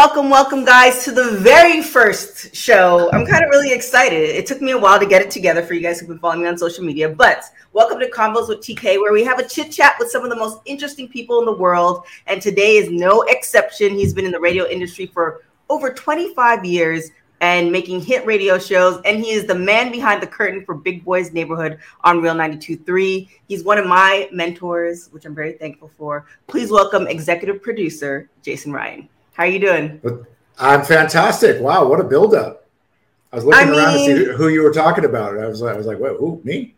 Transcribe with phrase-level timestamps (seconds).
[0.00, 3.10] welcome, welcome, guys, to the very first show.
[3.12, 4.30] I'm kind of really excited.
[4.30, 6.40] It took me a while to get it together for you guys who've been following
[6.40, 7.44] me on social media, but
[7.74, 10.36] welcome to Convos with TK, where we have a chit chat with some of the
[10.36, 12.06] most interesting people in the world.
[12.28, 13.94] And today is no exception.
[13.94, 17.10] He's been in the radio industry for over 25 years
[17.42, 19.02] and making hit radio shows.
[19.04, 23.28] And he is the man behind the curtain for Big Boys Neighborhood on Real 92.3.
[23.48, 26.24] He's one of my mentors, which I'm very thankful for.
[26.46, 29.10] Please welcome executive producer Jason Ryan.
[29.40, 30.02] How you doing?
[30.58, 31.62] I'm fantastic.
[31.62, 32.66] Wow, what a buildup.
[33.32, 35.38] I was looking I around mean, to see who you were talking about.
[35.38, 36.74] I was like, I was like, wait, who, me?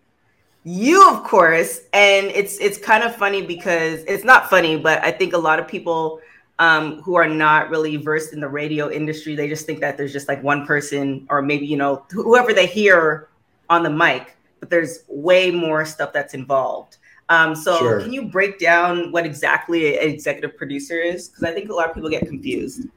[0.62, 1.80] You, of course.
[1.92, 5.58] And it's it's kind of funny because it's not funny, but I think a lot
[5.58, 6.20] of people
[6.60, 9.34] um, who are not really versed in the radio industry.
[9.34, 12.66] They just think that there's just like one person, or maybe you know whoever they
[12.66, 13.28] hear
[13.70, 16.98] on the mic, but there's way more stuff that's involved.
[17.32, 18.00] Um, so, sure.
[18.02, 21.28] can you break down what exactly an executive producer is?
[21.28, 22.88] Because I think a lot of people get confused.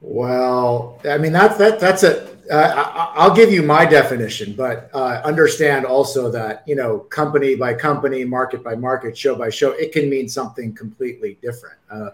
[0.00, 2.32] Well, I mean that's that that's a.
[2.50, 7.72] Uh, I'll give you my definition, but uh, understand also that you know company by
[7.74, 11.78] company, market by market, show by show, it can mean something completely different.
[11.88, 12.10] Uh,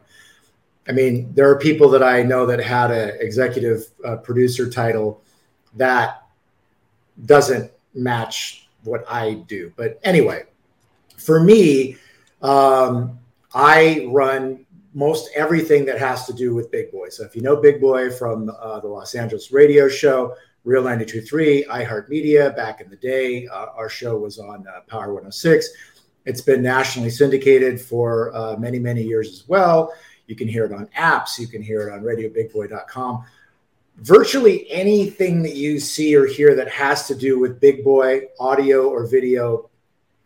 [0.87, 5.23] I mean, there are people that I know that had an executive uh, producer title
[5.77, 6.27] that
[7.25, 9.73] doesn't match what I do.
[9.77, 10.45] But anyway,
[11.29, 11.95] for me,
[12.41, 13.19] um,
[13.53, 17.11] I run most everything that has to do with Big Boy.
[17.11, 20.35] So if you know Big Boy from uh, the Los Angeles radio show,
[20.65, 25.69] Real 92.3, iHeartMedia, back in the day, uh, our show was on uh, Power 106.
[26.25, 29.93] It's been nationally syndicated for uh, many, many years as well.
[30.29, 31.39] You can hear it on apps.
[31.39, 33.25] You can hear it on radiobigboy.com.
[33.99, 38.89] Virtually anything that you see or hear that has to do with Big Boy audio
[38.89, 39.69] or video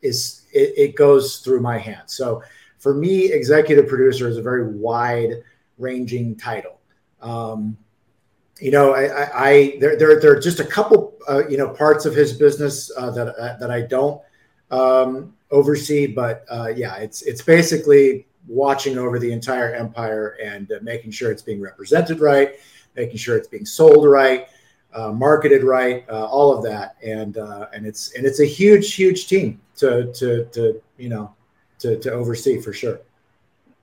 [0.02, 2.14] is it, it goes through my hands.
[2.14, 2.42] So
[2.78, 5.42] for me, executive producer is a very wide
[5.78, 6.80] ranging title.
[7.20, 7.76] Um,
[8.60, 11.68] you know, I, I, I, there, there, there are just a couple, uh, you know,
[11.68, 14.20] parts of his business uh, that uh, that I don't
[14.70, 20.78] um, oversee, but uh, yeah, it's it's basically watching over the entire empire and uh,
[20.82, 22.54] making sure it's being represented right,
[22.96, 24.48] making sure it's being sold right,
[24.94, 28.94] uh, marketed right, uh, all of that, and uh, and it's and it's a huge,
[28.94, 31.34] huge team to to to you know
[31.78, 33.00] to to oversee for sure.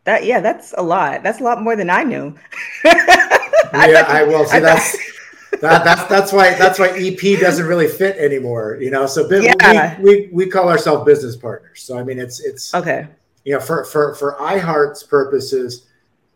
[0.06, 1.24] That yeah, that's a lot.
[1.24, 2.36] That's a lot more than I knew.
[2.86, 4.46] yeah, I will.
[4.46, 4.97] See, that's
[5.62, 8.78] that, that's that's why that's why EP doesn't really fit anymore.
[8.80, 10.00] You know, so yeah.
[10.00, 11.81] we, we we call ourselves business partners.
[11.81, 13.08] So I mean, it's it's okay
[13.50, 15.88] you know, for for for iHeart's purposes,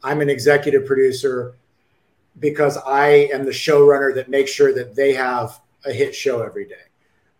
[0.03, 1.55] I'm an executive producer
[2.39, 6.65] because I am the showrunner that makes sure that they have a hit show every
[6.65, 6.75] day.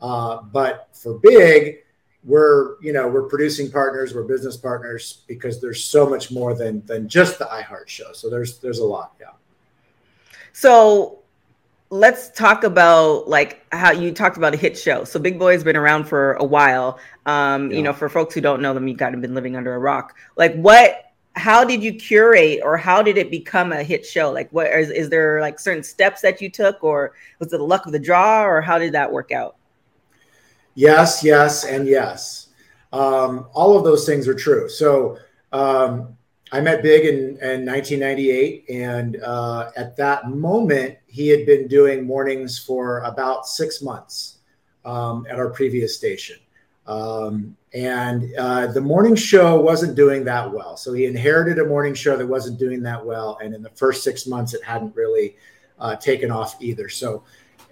[0.01, 1.79] Uh, but for Big,
[2.25, 6.85] we're you know we're producing partners, we're business partners because there's so much more than
[6.85, 8.11] than just the iHeart show.
[8.13, 9.27] So there's there's a lot, yeah.
[10.53, 11.19] So
[11.89, 15.03] let's talk about like how you talked about a hit show.
[15.03, 16.99] So Big Boy's been around for a while.
[17.25, 17.77] Um, yeah.
[17.77, 19.79] you know, for folks who don't know them, you kind of been living under a
[19.79, 20.17] rock.
[20.35, 21.02] Like what
[21.35, 24.31] how did you curate or how did it become a hit show?
[24.31, 27.63] Like what is, is there like certain steps that you took or was it the
[27.63, 29.55] luck of the draw or how did that work out?
[30.75, 32.49] Yes, yes, and yes.
[32.91, 34.69] Um, all of those things are true.
[34.69, 35.17] So
[35.51, 36.15] um,
[36.51, 42.05] I met Big in, in 1998, and uh, at that moment, he had been doing
[42.05, 44.37] mornings for about six months
[44.85, 46.37] um, at our previous station.
[46.85, 50.77] Um, and uh, the morning show wasn't doing that well.
[50.77, 53.39] So he inherited a morning show that wasn't doing that well.
[53.41, 55.37] And in the first six months, it hadn't really
[55.79, 56.87] uh, taken off either.
[56.87, 57.23] So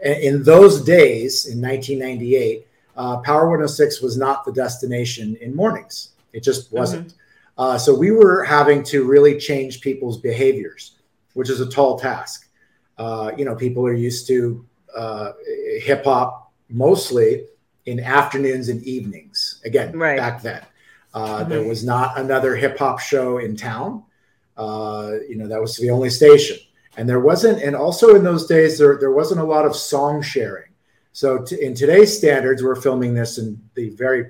[0.04, 2.68] in those days, in 1998,
[2.98, 6.10] uh, Power 106 was not the destination in mornings.
[6.34, 7.10] It just wasn't.
[7.10, 7.62] Mm-hmm.
[7.62, 10.98] Uh, so we were having to really change people's behaviors,
[11.34, 12.50] which is a tall task.
[12.98, 14.66] Uh, you know, people are used to
[14.96, 15.34] uh,
[15.80, 17.46] hip hop mostly
[17.86, 19.62] in afternoons and evenings.
[19.66, 20.18] Again, right.
[20.18, 20.64] back then,
[21.14, 21.50] uh, mm-hmm.
[21.50, 24.04] there was not another hip hop show in town.
[24.58, 26.58] Uh, you know, that was the only station,
[26.98, 27.62] and there wasn't.
[27.62, 30.70] And also in those days, there there wasn't a lot of song sharing.
[31.14, 34.30] So t- in today's standards, we're filming this in the very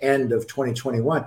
[0.00, 1.26] end of 2021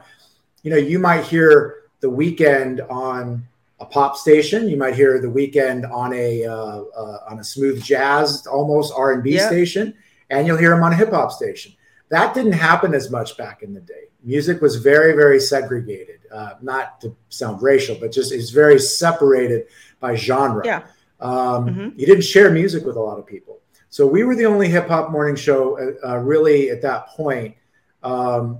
[0.65, 3.47] you know, you might hear the Weeknd on
[3.79, 4.67] a pop station.
[4.67, 9.13] You might hear the Weeknd on a uh, uh, on a smooth jazz, almost R
[9.13, 9.93] and B station,
[10.29, 11.73] and you'll hear him on a hip hop station.
[12.09, 14.05] That didn't happen as much back in the day.
[14.23, 16.19] Music was very, very segregated.
[16.31, 19.67] Uh, not to sound racial, but just it's very separated
[19.99, 20.65] by genre.
[20.65, 20.83] Yeah.
[21.19, 21.99] Um, mm-hmm.
[21.99, 23.59] You didn't share music with a lot of people.
[23.89, 27.55] So we were the only hip hop morning show, uh, uh, really, at that point.
[28.03, 28.59] Um,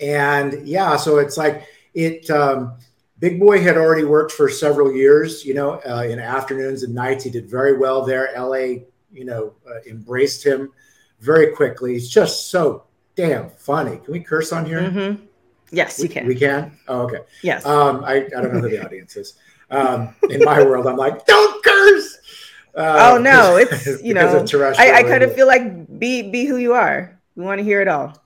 [0.00, 2.30] and yeah, so it's like it.
[2.30, 2.74] Um,
[3.18, 7.24] Big Boy had already worked for several years, you know, uh, in afternoons and nights.
[7.24, 8.30] He did very well there.
[8.36, 8.84] LA,
[9.14, 10.72] you know, uh, embraced him
[11.20, 11.94] very quickly.
[11.94, 12.84] He's just so
[13.16, 13.98] damn funny.
[13.98, 14.80] Can we curse on here?
[14.80, 15.24] Mm-hmm.
[15.70, 16.26] Yes, we, you can.
[16.26, 16.78] We can.
[16.88, 17.20] Oh, okay.
[17.42, 17.64] Yes.
[17.64, 19.34] Um, I, I don't know who the audience is.
[19.70, 22.18] Um, in my world, I'm like, don't curse.
[22.74, 24.44] Uh, oh no, it's you know,
[24.78, 27.20] I, I kind of feel like be be who you are.
[27.36, 28.16] We want to hear it all.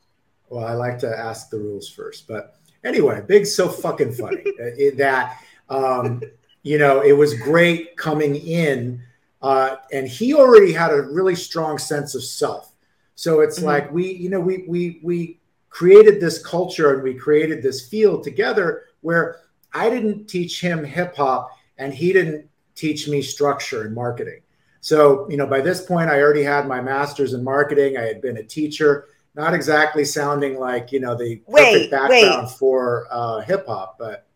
[0.48, 4.96] Well, I like to ask the rules first, but anyway, Big's so fucking funny uh,
[4.96, 5.38] that
[5.68, 6.22] um,
[6.62, 9.02] you know it was great coming in,
[9.42, 12.72] uh, and he already had a really strong sense of self.
[13.14, 13.66] So it's mm-hmm.
[13.66, 15.40] like we, you know, we we we
[15.70, 19.40] created this culture and we created this field together where
[19.72, 24.40] I didn't teach him hip hop and he didn't teach me structure and marketing.
[24.80, 27.96] So, you know, by this point, I already had my master's in marketing.
[27.96, 32.46] I had been a teacher, not exactly sounding like, you know, the wait, perfect background
[32.46, 32.56] wait.
[32.56, 34.26] for uh, hip hop, but.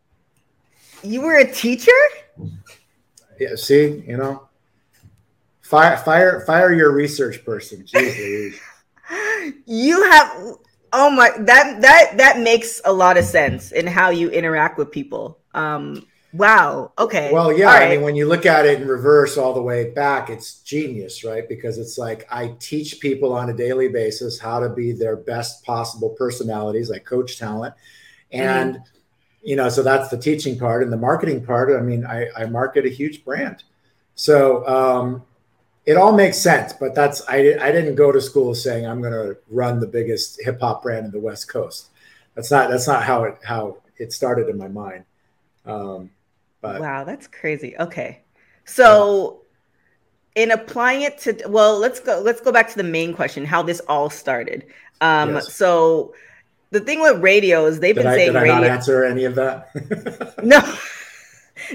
[1.04, 1.90] You were a teacher?
[3.38, 4.48] Yeah, see, you know,
[5.72, 7.82] fire, fire, fire your research person.
[7.84, 8.54] Jeez,
[9.66, 10.56] you have
[10.92, 14.90] Oh my that that that makes a lot of sense in how you interact with
[14.90, 15.38] people.
[15.54, 16.92] Um wow.
[16.98, 17.32] Okay.
[17.32, 17.84] Well, yeah, right.
[17.84, 21.24] I mean when you look at it in reverse all the way back, it's genius,
[21.24, 21.48] right?
[21.48, 25.64] Because it's like I teach people on a daily basis how to be their best
[25.64, 26.90] possible personalities.
[26.90, 27.74] I coach talent.
[28.30, 28.84] And mm-hmm.
[29.42, 31.74] you know, so that's the teaching part and the marketing part.
[31.74, 33.64] I mean, I, I market a huge brand.
[34.14, 35.22] So um
[35.84, 39.12] it all makes sense, but that's I, I didn't go to school saying I'm going
[39.12, 41.88] to run the biggest hip hop brand in the West Coast.
[42.34, 45.04] That's not that's not how it how it started in my mind.
[45.66, 46.10] Um,
[46.60, 47.76] but wow, that's crazy.
[47.78, 48.20] Okay,
[48.64, 49.40] so
[50.36, 50.44] yeah.
[50.44, 53.62] in applying it to well, let's go let's go back to the main question: how
[53.62, 54.66] this all started.
[55.00, 55.52] Um, yes.
[55.52, 56.14] So
[56.70, 58.54] the thing with radio is they've did been I, saying did I radio.
[58.54, 60.38] not answer any of that?
[60.44, 60.60] no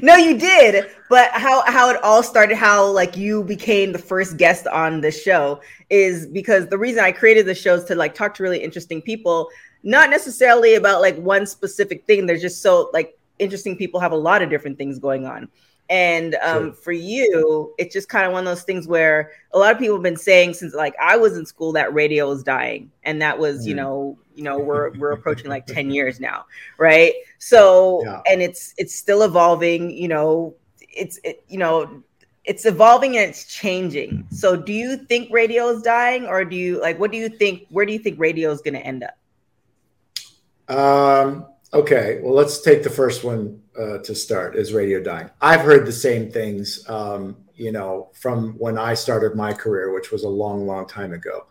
[0.02, 0.90] no, you did.
[1.10, 5.12] But how how it all started, how like you became the first guest on the
[5.12, 8.62] show is because the reason I created the show is to like talk to really
[8.62, 9.50] interesting people,
[9.84, 12.26] not necessarily about like one specific thing.
[12.26, 15.50] They're just so like interesting people have a lot of different things going on.
[15.90, 16.74] And um, sure.
[16.74, 19.96] for you, it's just kind of one of those things where a lot of people
[19.96, 23.40] have been saying since like I was in school that radio is dying, and that
[23.40, 23.70] was mm.
[23.70, 26.46] you know you know we're we're approaching like 10 years now
[26.78, 28.22] right so yeah.
[28.30, 32.04] and it's it's still evolving you know it's it, you know
[32.46, 36.80] it's evolving and it's changing so do you think radio is dying or do you
[36.80, 40.74] like what do you think where do you think radio is going to end up
[40.74, 45.62] um okay well let's take the first one uh, to start is radio dying i've
[45.62, 50.24] heard the same things um you know from when i started my career which was
[50.24, 51.46] a long long time ago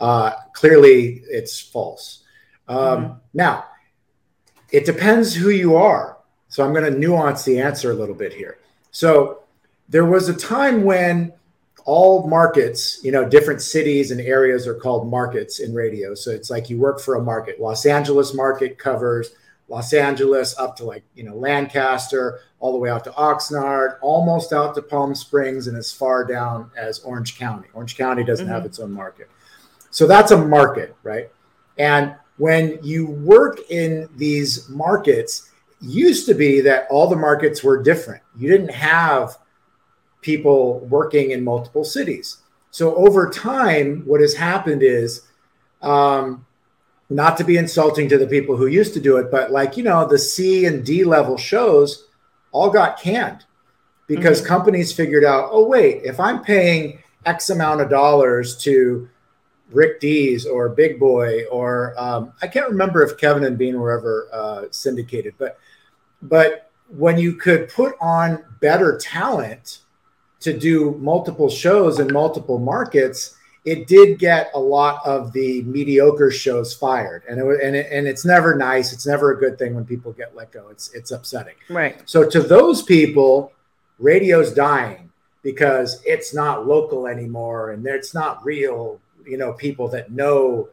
[0.00, 2.24] uh, clearly it's false
[2.70, 3.12] um, mm-hmm.
[3.34, 3.64] Now,
[4.70, 6.18] it depends who you are.
[6.48, 8.58] So I'm going to nuance the answer a little bit here.
[8.92, 9.42] So
[9.88, 11.32] there was a time when
[11.84, 16.14] all markets, you know, different cities and areas are called markets in radio.
[16.14, 17.60] So it's like you work for a market.
[17.60, 19.30] Los Angeles market covers
[19.70, 24.52] Los Angeles up to like, you know, Lancaster, all the way out to Oxnard, almost
[24.52, 27.68] out to Palm Springs, and as far down as Orange County.
[27.72, 28.54] Orange County doesn't mm-hmm.
[28.54, 29.30] have its own market.
[29.90, 31.30] So that's a market, right?
[31.78, 37.80] And when you work in these markets, used to be that all the markets were
[37.80, 38.22] different.
[38.36, 39.38] You didn't have
[40.20, 42.38] people working in multiple cities.
[42.72, 45.22] So over time, what has happened is,
[45.80, 46.44] um,
[47.10, 49.82] not to be insulting to the people who used to do it, but like, you
[49.82, 52.06] know, the C and D level shows
[52.52, 53.44] all got canned
[54.06, 54.48] because mm-hmm.
[54.48, 59.08] companies figured out, oh, wait, if I'm paying X amount of dollars to
[59.72, 63.90] Rick Dees or Big Boy or um, I can't remember if Kevin and Bean were
[63.90, 65.58] ever uh, syndicated, but
[66.22, 69.78] but when you could put on better talent
[70.40, 76.30] to do multiple shows in multiple markets, it did get a lot of the mediocre
[76.30, 78.92] shows fired, and it, and it, and it's never nice.
[78.92, 80.68] It's never a good thing when people get let go.
[80.68, 81.54] It's it's upsetting.
[81.68, 82.02] Right.
[82.06, 83.52] So to those people,
[83.98, 85.10] radio's dying
[85.42, 90.68] because it's not local anymore and it's not real you know people that know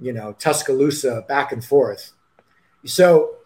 [0.00, 2.12] you know Tuscaloosa back and forth.
[2.84, 3.36] So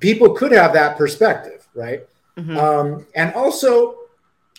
[0.00, 2.06] people could have that perspective, right?
[2.36, 2.56] Mm-hmm.
[2.56, 3.96] Um, and also,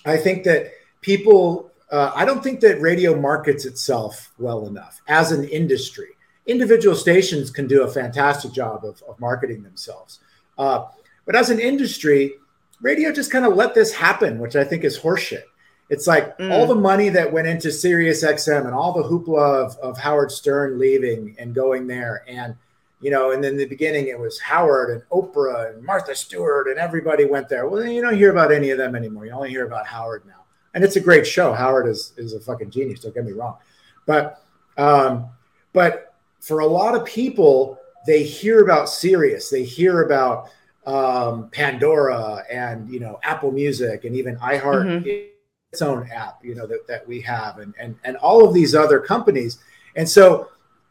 [0.06, 1.69] I think that people.
[1.91, 6.10] Uh, I don't think that radio markets itself well enough as an industry.
[6.46, 10.19] Individual stations can do a fantastic job of, of marketing themselves.
[10.58, 10.86] Uh,
[11.25, 12.34] but as an industry,
[12.81, 15.43] radio just kind of let this happen, which I think is horseshit.
[15.89, 16.51] It's like mm.
[16.51, 20.31] all the money that went into Sirius XM and all the hoopla of, of Howard
[20.31, 22.24] Stern leaving and going there.
[22.27, 22.55] And
[23.01, 26.77] you know, and then the beginning it was Howard and Oprah and Martha Stewart and
[26.77, 27.67] everybody went there.
[27.67, 29.25] Well, you don't hear about any of them anymore.
[29.25, 30.43] You only hear about Howard now.
[30.79, 31.51] And it's a great show.
[31.51, 33.57] Howard is is a fucking genius, don't get me wrong.
[34.05, 34.41] But
[34.77, 35.27] um,
[35.74, 40.50] but for a lot of people, they hear about Sirius, they hear about
[40.86, 45.27] um, Pandora and you know Apple Music and even iHeart mm-hmm.
[45.74, 48.74] its own app, you know that, that we have, and and and all of these
[48.74, 49.59] other companies.
[49.98, 50.48] And so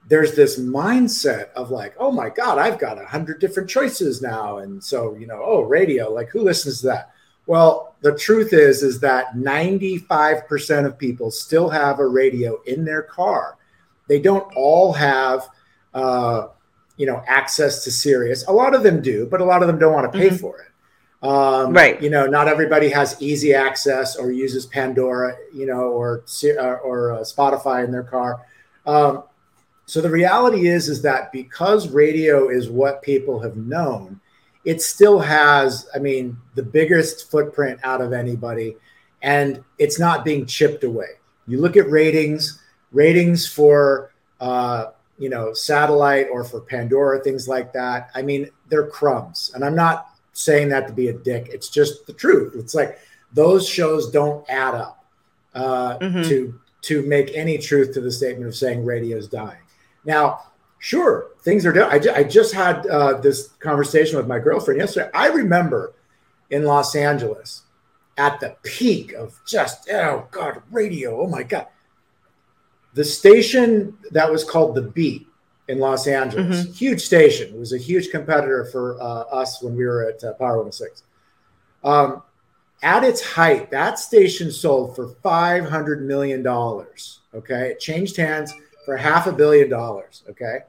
[0.07, 4.59] there's this mindset of like, oh my God, I've got a hundred different choices now.
[4.59, 7.15] And so, you know, oh, radio, like who listens to that?
[7.49, 13.03] Well, the truth is, is that 95% of people still have a radio in their
[13.03, 13.57] car.
[14.07, 15.49] They don't all have,
[15.95, 16.49] uh,
[16.99, 18.47] you know, access to Sirius.
[18.49, 20.37] A lot of them do, but a lot of them don't want to pay mm-hmm.
[20.37, 21.27] for it.
[21.27, 22.01] Um, right.
[22.03, 26.25] You know, not everybody has easy access or uses Pandora, you know, or
[26.61, 28.45] or, or uh, Spotify in their car.
[28.85, 29.23] Um,
[29.87, 34.21] so the reality is, is that because radio is what people have known,
[34.69, 38.77] it still has, I mean, the biggest footprint out of anybody,
[39.23, 41.13] and it's not being chipped away.
[41.47, 42.61] You look at ratings,
[42.93, 48.11] ratings for, uh, you know, satellite or for Pandora, things like that.
[48.15, 49.53] I mean, they're crumbs.
[49.55, 51.49] And I'm not saying that to be a dick.
[51.51, 52.53] It's just the truth.
[52.55, 52.99] It's like
[53.33, 55.03] those shows don't add up
[55.55, 56.29] uh, mm-hmm.
[56.29, 59.63] to to make any truth to the statement of saying radio is dying.
[60.05, 60.43] Now,
[60.79, 62.07] sure, things are different.
[62.07, 65.11] I, I just had uh, this conversation with my girlfriend yesterday.
[65.15, 65.95] I remember
[66.51, 67.63] in Los Angeles
[68.17, 71.21] at the peak of just, oh God, radio.
[71.21, 71.67] Oh my God.
[72.95, 75.27] The station that was called The Beat
[75.69, 76.73] in Los Angeles, mm-hmm.
[76.73, 77.55] huge station.
[77.55, 81.03] It was a huge competitor for uh, us when we were at uh, Power 106.
[81.85, 82.23] Um,
[82.83, 86.47] at its height, that station sold for $500 million.
[86.47, 87.71] Okay.
[87.71, 88.53] It changed hands
[88.89, 90.23] for half a billion dollars.
[90.31, 90.61] Okay.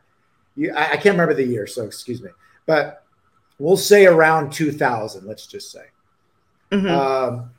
[0.57, 2.31] You, I, I, can't remember the year, so excuse me,
[2.65, 3.05] but
[3.59, 5.85] we'll say around 2000, let's just say.
[6.69, 6.87] Mm-hmm.
[6.87, 7.51] Um,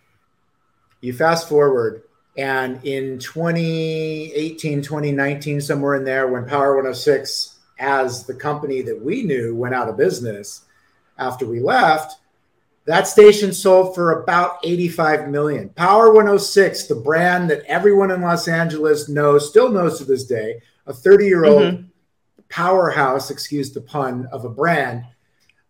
[1.00, 2.02] you fast forward,
[2.36, 9.22] and in 2018, 2019, somewhere in there, when Power 106, as the company that we
[9.22, 10.66] knew, went out of business
[11.16, 12.19] after we left,
[12.86, 15.68] that station sold for about 85 million.
[15.70, 20.60] Power 106, the brand that everyone in Los Angeles knows, still knows to this day,
[20.86, 21.86] a 30 year old mm-hmm.
[22.48, 25.04] powerhouse, excuse the pun, of a brand,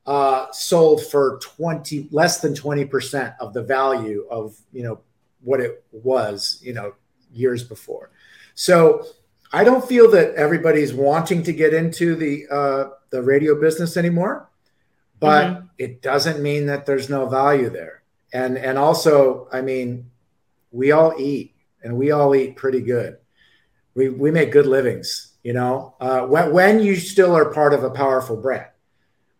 [0.07, 4.99] uh, sold for 20 less than 20% of the value of you know
[5.43, 6.95] what it was you know
[7.33, 8.11] years before.
[8.55, 9.07] So
[9.52, 14.50] I don't feel that everybody's wanting to get into the uh, the radio business anymore
[15.21, 15.67] but mm-hmm.
[15.79, 18.03] it doesn't mean that there's no value there.
[18.33, 20.11] And and also, I mean,
[20.73, 23.19] we all eat and we all eat pretty good.
[23.95, 25.95] We we make good livings, you know.
[26.00, 28.71] Uh, when when you still are part of a powerful brand,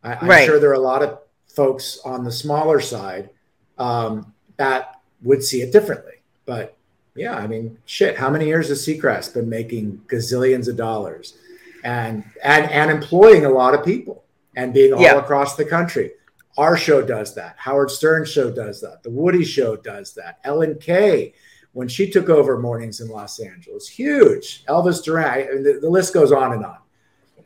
[0.03, 0.47] I, am right.
[0.47, 1.19] sure there are a lot of
[1.49, 3.31] folks on the smaller side
[3.79, 6.15] um, that would see it differently.
[6.47, 6.77] But
[7.15, 8.17] yeah, I mean, shit.
[8.17, 11.39] How many years has Seacrest been making gazillions of dollars,
[11.85, 14.25] and and and employing a lot of people?
[14.61, 15.19] And being all yeah.
[15.19, 16.13] across the country.
[16.59, 17.55] Our show does that.
[17.57, 19.03] Howard Stern show does that.
[19.03, 20.39] The Woody show does that.
[20.45, 21.33] Ellen K,
[21.73, 24.65] when she took over mornings in Los Angeles, huge.
[24.67, 26.77] Elvis Duran, the, the list goes on and on.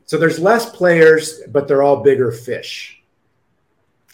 [0.07, 3.03] So there's less players, but they're all bigger fish.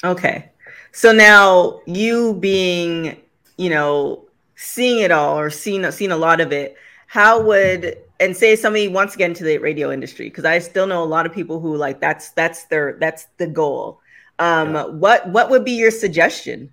[0.04, 0.50] Okay.
[0.92, 3.16] So now you being,
[3.56, 4.26] you know,
[4.56, 6.76] seeing it all or seeing seeing a lot of it,
[7.06, 10.86] how would and say somebody wants to get into the radio industry because I still
[10.86, 14.00] know a lot of people who like that's that's their that's the goal.
[14.38, 14.84] Um, yeah.
[14.84, 16.72] What what would be your suggestion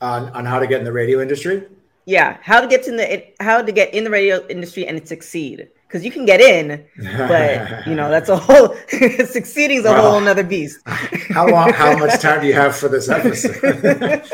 [0.00, 1.66] on on how to get in the radio industry?
[2.04, 5.68] Yeah, how to get in the how to get in the radio industry and succeed
[5.86, 8.74] because you can get in, but you know that's a whole
[9.26, 10.80] succeeding is a well, whole another beast.
[10.86, 11.72] how long?
[11.72, 14.24] How much time do you have for this episode?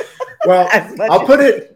[0.45, 0.69] well,
[1.11, 1.74] I'll put it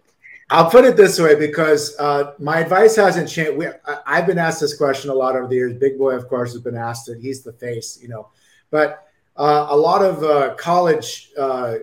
[0.50, 3.58] I'll put it this way because uh, my advice hasn't changed.
[3.58, 3.66] We,
[4.06, 5.74] I, have been asked this question a lot over the years.
[5.74, 7.20] Big Boy, of course, has been asked it.
[7.20, 8.28] He's the face, you know.
[8.70, 11.74] But uh, a lot of uh, college uh,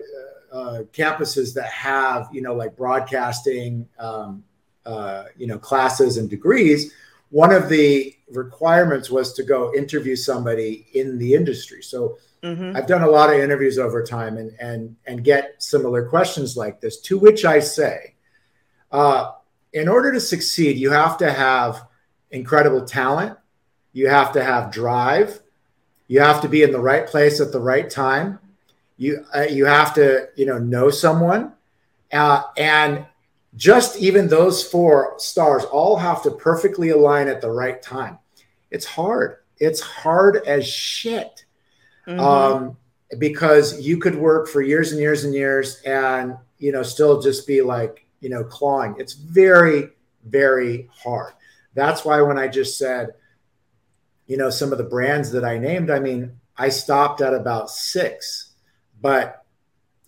[0.52, 4.42] uh, campuses that have, you know, like broadcasting, um,
[4.84, 6.92] uh, you know, classes and degrees,
[7.30, 11.82] one of the requirements was to go interview somebody in the industry.
[11.82, 12.76] So mm-hmm.
[12.76, 16.80] I've done a lot of interviews over time and and and get similar questions like
[16.80, 17.00] this.
[17.02, 18.15] To which I say
[18.90, 19.32] uh,
[19.72, 21.82] in order to succeed, you have to have
[22.30, 23.36] incredible talent.
[23.92, 25.40] You have to have drive.
[26.08, 28.38] You have to be in the right place at the right time.
[28.96, 31.52] You uh, you have to you know know someone,
[32.12, 33.04] uh, and
[33.56, 38.18] just even those four stars all have to perfectly align at the right time.
[38.70, 39.38] It's hard.
[39.58, 41.44] it's hard as shit.
[42.06, 42.20] Mm-hmm.
[42.20, 42.76] Um,
[43.18, 47.46] because you could work for years and years and years and you know still just
[47.46, 49.90] be like you know clawing it's very
[50.24, 51.32] very hard
[51.74, 53.10] that's why when i just said
[54.26, 57.70] you know some of the brands that i named i mean i stopped at about
[57.70, 58.54] six
[59.00, 59.44] but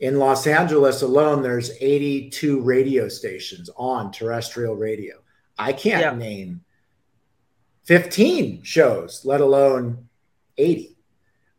[0.00, 5.14] in los angeles alone there's 82 radio stations on terrestrial radio
[5.56, 6.14] i can't yeah.
[6.16, 6.62] name
[7.84, 10.08] 15 shows let alone
[10.56, 10.96] 80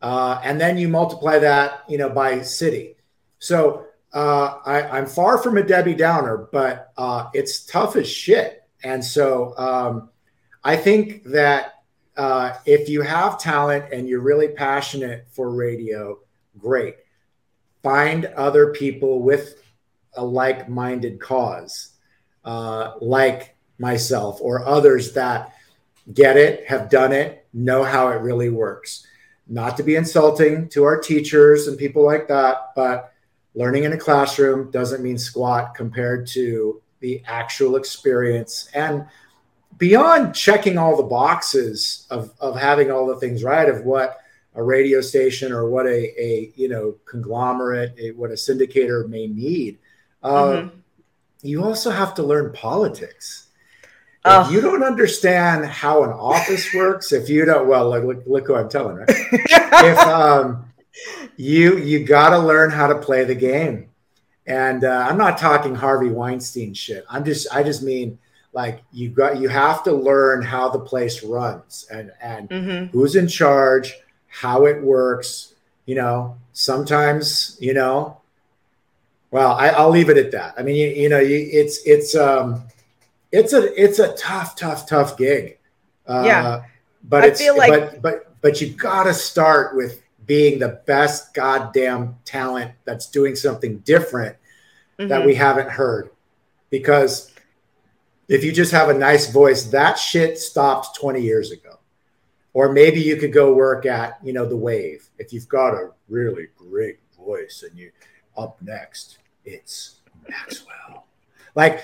[0.02, 2.96] uh, and then you multiply that, you know, by city.
[3.38, 8.64] So uh, I, am far from a Debbie Downer, but uh, it's tough as shit.
[8.84, 10.10] And so um,
[10.64, 11.84] I think that
[12.18, 16.20] uh, if you have talent and you're really passionate for radio,
[16.58, 16.96] great.
[17.84, 19.62] Find other people with
[20.14, 21.92] a like-minded cause,
[22.44, 25.54] uh, like myself or others that
[26.14, 29.06] get it, have done it, know how it really works
[29.50, 33.12] not to be insulting to our teachers and people like that, but
[33.56, 38.70] learning in a classroom doesn't mean squat compared to the actual experience.
[38.74, 39.06] And
[39.78, 44.18] beyond checking all the boxes of, of having all the things right of what
[44.56, 49.28] a radio station or what a, a you know conglomerate, a, what a syndicator may
[49.28, 49.78] need,
[50.24, 50.78] uh, mm-hmm.
[51.42, 53.50] you also have to learn politics
[54.26, 58.48] if you don't understand how an office works, if you don't, well, look, look, look
[58.48, 59.10] who I'm telling, right?
[59.10, 60.66] if um,
[61.40, 63.88] you you got to learn how to play the game,
[64.46, 67.06] and uh, I'm not talking Harvey Weinstein shit.
[67.10, 68.20] I'm just I just mean
[68.52, 72.86] like you got you have to learn how the place runs and and mm-hmm.
[72.88, 73.96] who's in charge,
[74.28, 75.56] how it works.
[75.86, 78.18] You know, sometimes you know.
[79.32, 80.56] Well, I, will leave it at that.
[80.58, 82.64] I mean, you, you know, you, it's it's um
[83.32, 85.58] it's a it's a tough, tough, tough gig.
[86.06, 86.64] Uh, yeah,
[87.04, 91.34] but I feel like but but but you got to start with being the best
[91.34, 94.38] goddamn talent that's doing something different
[95.00, 95.10] mm-hmm.
[95.10, 96.12] that we haven't heard,
[96.70, 97.34] because
[98.28, 101.80] if you just have a nice voice, that shit stopped 20 years ago.
[102.54, 105.10] Or maybe you could go work at, you know, the wave.
[105.18, 107.90] If you've got a really great voice and you
[108.38, 111.08] up next, it's Maxwell.
[111.56, 111.84] Like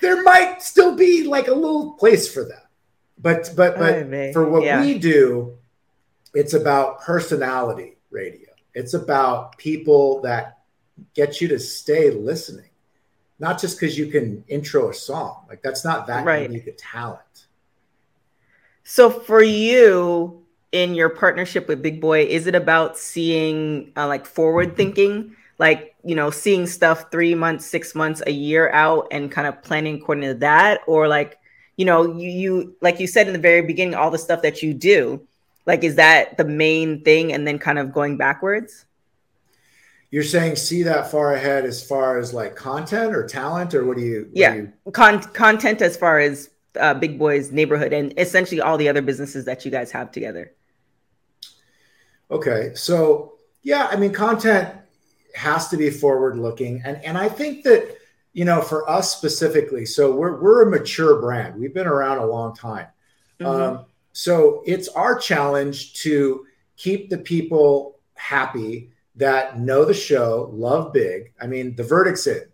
[0.00, 2.66] there might still be like a little place for that.
[3.16, 4.80] But but but oh, for what yeah.
[4.80, 5.56] we do,
[6.34, 8.48] it's about personality radio.
[8.74, 10.58] It's about people that
[11.14, 12.70] get you to stay listening,
[13.38, 15.44] not just because you can intro a song.
[15.48, 16.42] Like that's not that right.
[16.42, 17.46] unique a talent.
[18.84, 24.26] So for you in your partnership with Big Boy, is it about seeing uh, like
[24.26, 25.36] forward thinking?
[25.60, 29.62] like you know seeing stuff three months six months a year out and kind of
[29.62, 31.38] planning according to that or like
[31.76, 34.62] you know you, you like you said in the very beginning all the stuff that
[34.62, 35.24] you do
[35.66, 38.84] like is that the main thing and then kind of going backwards
[40.10, 43.96] you're saying see that far ahead as far as like content or talent or what
[43.96, 44.92] do you what yeah do you...
[44.92, 49.44] Con- content as far as uh, big boys neighborhood and essentially all the other businesses
[49.44, 50.52] that you guys have together
[52.30, 54.72] okay so yeah i mean content
[55.34, 56.82] has to be forward looking.
[56.84, 57.96] And, and I think that,
[58.32, 61.58] you know, for us specifically, so we're, we're a mature brand.
[61.60, 62.86] We've been around a long time.
[63.40, 63.76] Mm-hmm.
[63.76, 66.46] Um, so it's our challenge to
[66.76, 71.32] keep the people happy that know the show, love big.
[71.40, 72.44] I mean, the verdict's in.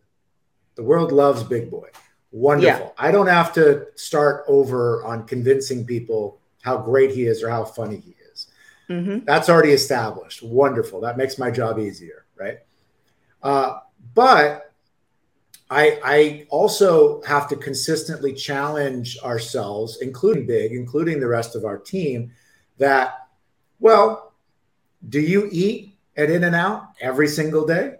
[0.74, 1.88] The world loves Big Boy.
[2.32, 2.86] Wonderful.
[2.86, 3.06] Yeah.
[3.06, 7.64] I don't have to start over on convincing people how great he is or how
[7.64, 8.48] funny he is.
[8.90, 9.24] Mm-hmm.
[9.24, 10.42] That's already established.
[10.42, 11.00] Wonderful.
[11.00, 12.58] That makes my job easier, right?
[13.42, 13.78] Uh,
[14.14, 14.65] but
[15.70, 21.78] I, I also have to consistently challenge ourselves, including Big, including the rest of our
[21.78, 22.32] team,
[22.78, 23.28] that,
[23.80, 24.32] well,
[25.08, 27.96] do you eat at In-N-Out every single day?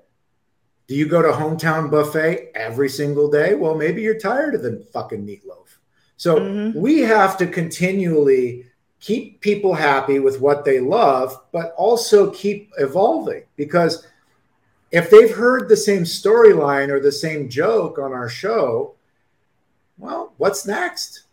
[0.87, 3.55] Do you go to hometown buffet every single day?
[3.55, 5.79] Well, maybe you're tired of the fucking meatloaf.
[6.17, 6.79] So mm-hmm.
[6.79, 8.67] we have to continually
[9.01, 14.07] keep people happy with what they love, but also keep evolving because
[14.91, 18.95] if they've heard the same storyline or the same joke on our show,
[19.99, 21.25] well, what's next?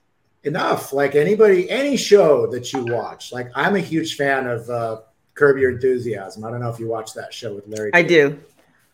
[0.43, 0.91] Enough.
[0.91, 3.31] Like anybody, any show that you watch.
[3.31, 5.01] Like I'm a huge fan of uh,
[5.35, 6.43] Curb Your Enthusiasm.
[6.43, 7.91] I don't know if you watch that show with Larry.
[7.93, 8.39] I do.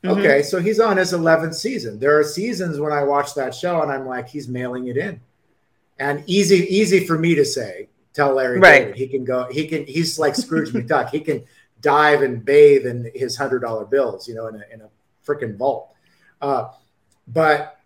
[0.04, 0.20] Mm-hmm.
[0.20, 2.00] Okay, so he's on his 11th season.
[2.00, 5.20] There are seasons when I watch that show and I'm like, he's mailing it in,
[5.98, 7.90] and easy, easy for me to say.
[8.14, 8.80] Tell Larry, right?
[8.80, 9.48] David, he can go.
[9.52, 9.86] He can.
[9.86, 11.10] He's like Scrooge McDuck.
[11.10, 11.44] He can
[11.82, 14.90] dive and bathe in his hundred dollar bills, you know, in a, in a
[15.26, 15.94] freaking vault.
[16.42, 16.70] Uh,
[17.28, 17.80] but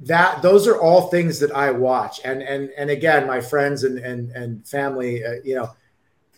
[0.00, 3.98] that those are all things that I watch, and and and again, my friends and
[3.98, 5.70] and and family, uh, you know,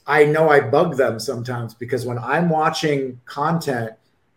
[0.06, 3.92] I know I bug them sometimes because when I'm watching content,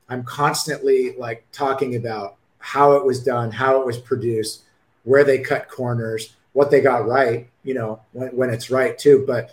[0.09, 4.63] I'm constantly like talking about how it was done, how it was produced,
[5.03, 9.23] where they cut corners, what they got right, you know, when, when it's right too.
[9.25, 9.51] But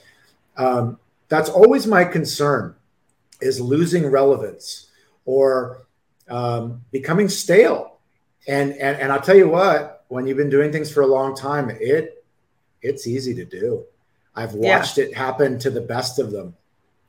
[0.57, 0.99] um,
[1.33, 2.75] that's always my concern
[3.41, 4.91] is losing relevance
[5.25, 5.87] or
[6.29, 8.01] um, becoming stale.
[8.47, 11.35] And, and, and I'll tell you what, when you've been doing things for a long
[11.35, 12.23] time, it,
[12.83, 13.83] it's easy to do.
[14.37, 15.05] I've watched yeah.
[15.05, 16.55] it happen to the best of them.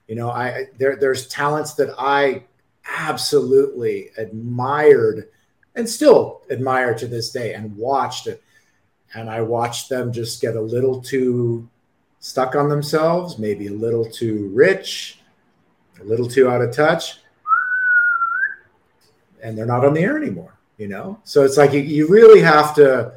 [0.07, 2.45] You know, I, there, there's talents that I
[2.97, 5.27] absolutely admired
[5.75, 8.41] and still admire to this day and watched it.
[9.13, 11.67] And I watched them just get a little too
[12.23, 15.19] stuck on themselves, maybe a little too rich,
[15.99, 17.19] a little too out of touch.
[19.43, 21.19] And they're not on the air anymore, you know?
[21.25, 23.15] So it's like you, you really have to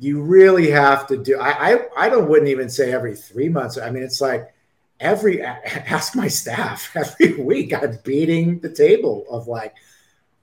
[0.00, 3.78] you really have to do I, I i don't wouldn't even say every three months
[3.78, 4.52] i mean it's like
[5.00, 9.74] every ask my staff every week i'm beating the table of like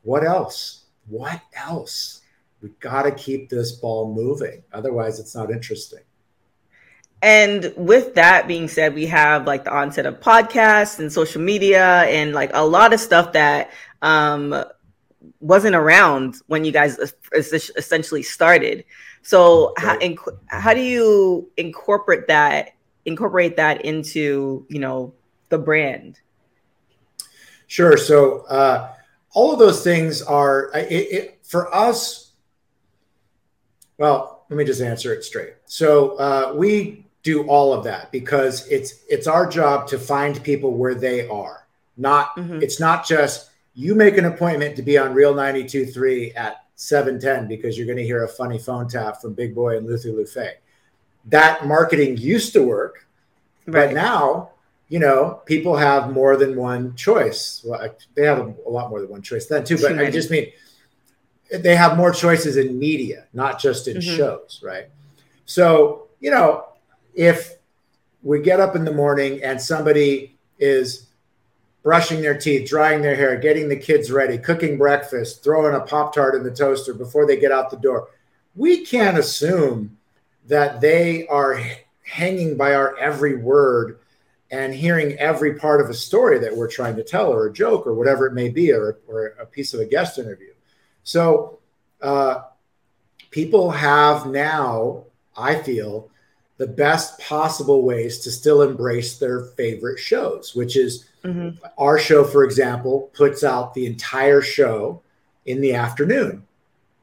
[0.01, 2.21] what else what else
[2.63, 6.01] we got to keep this ball moving otherwise it's not interesting
[7.23, 12.03] and with that being said we have like the onset of podcasts and social media
[12.03, 13.71] and like a lot of stuff that
[14.03, 14.63] um
[15.39, 16.99] wasn't around when you guys
[17.33, 18.85] essentially started
[19.23, 19.85] so right.
[19.85, 22.73] how, inc- how do you incorporate that
[23.05, 25.13] incorporate that into you know
[25.49, 26.19] the brand?
[27.67, 27.97] Sure.
[27.97, 28.93] So uh,
[29.33, 32.31] all of those things are it, it, for us.
[33.97, 35.53] Well, let me just answer it straight.
[35.65, 40.73] So uh, we do all of that because it's it's our job to find people
[40.73, 41.65] where they are.
[41.97, 42.61] Not mm-hmm.
[42.61, 47.77] it's not just you make an appointment to be on Real 92.3 at 710 because
[47.77, 50.55] you're going to hear a funny phone tap from Big Boy and Luther Luffeigh.
[51.25, 53.07] That marketing used to work,
[53.65, 53.87] right.
[53.87, 54.51] but now,
[54.89, 57.63] you know, people have more than one choice.
[57.65, 60.51] Well, they have a, lot more than one choice then too, but I just mean
[61.51, 64.17] they have more choices in media, not just in mm-hmm.
[64.17, 64.89] shows, right?
[65.45, 66.65] So, you know,
[67.13, 67.55] if
[68.21, 71.07] we get up in the morning and somebody is
[71.83, 76.15] brushing their teeth, drying their hair, getting the kids ready, cooking breakfast, throwing a Pop
[76.15, 78.07] Tart in the toaster before they get out the door.
[78.55, 79.97] We can't assume
[80.47, 81.59] that they are
[82.05, 83.99] hanging by our every word
[84.49, 87.87] and hearing every part of a story that we're trying to tell or a joke
[87.87, 90.53] or whatever it may be or, or a piece of a guest interview.
[91.03, 91.59] So,
[92.01, 92.43] uh,
[93.31, 96.11] people have now, I feel,
[96.63, 101.65] the best possible ways to still embrace their favorite shows, which is Mm-hmm.
[101.77, 105.01] Our show, for example, puts out the entire show
[105.45, 106.43] in the afternoon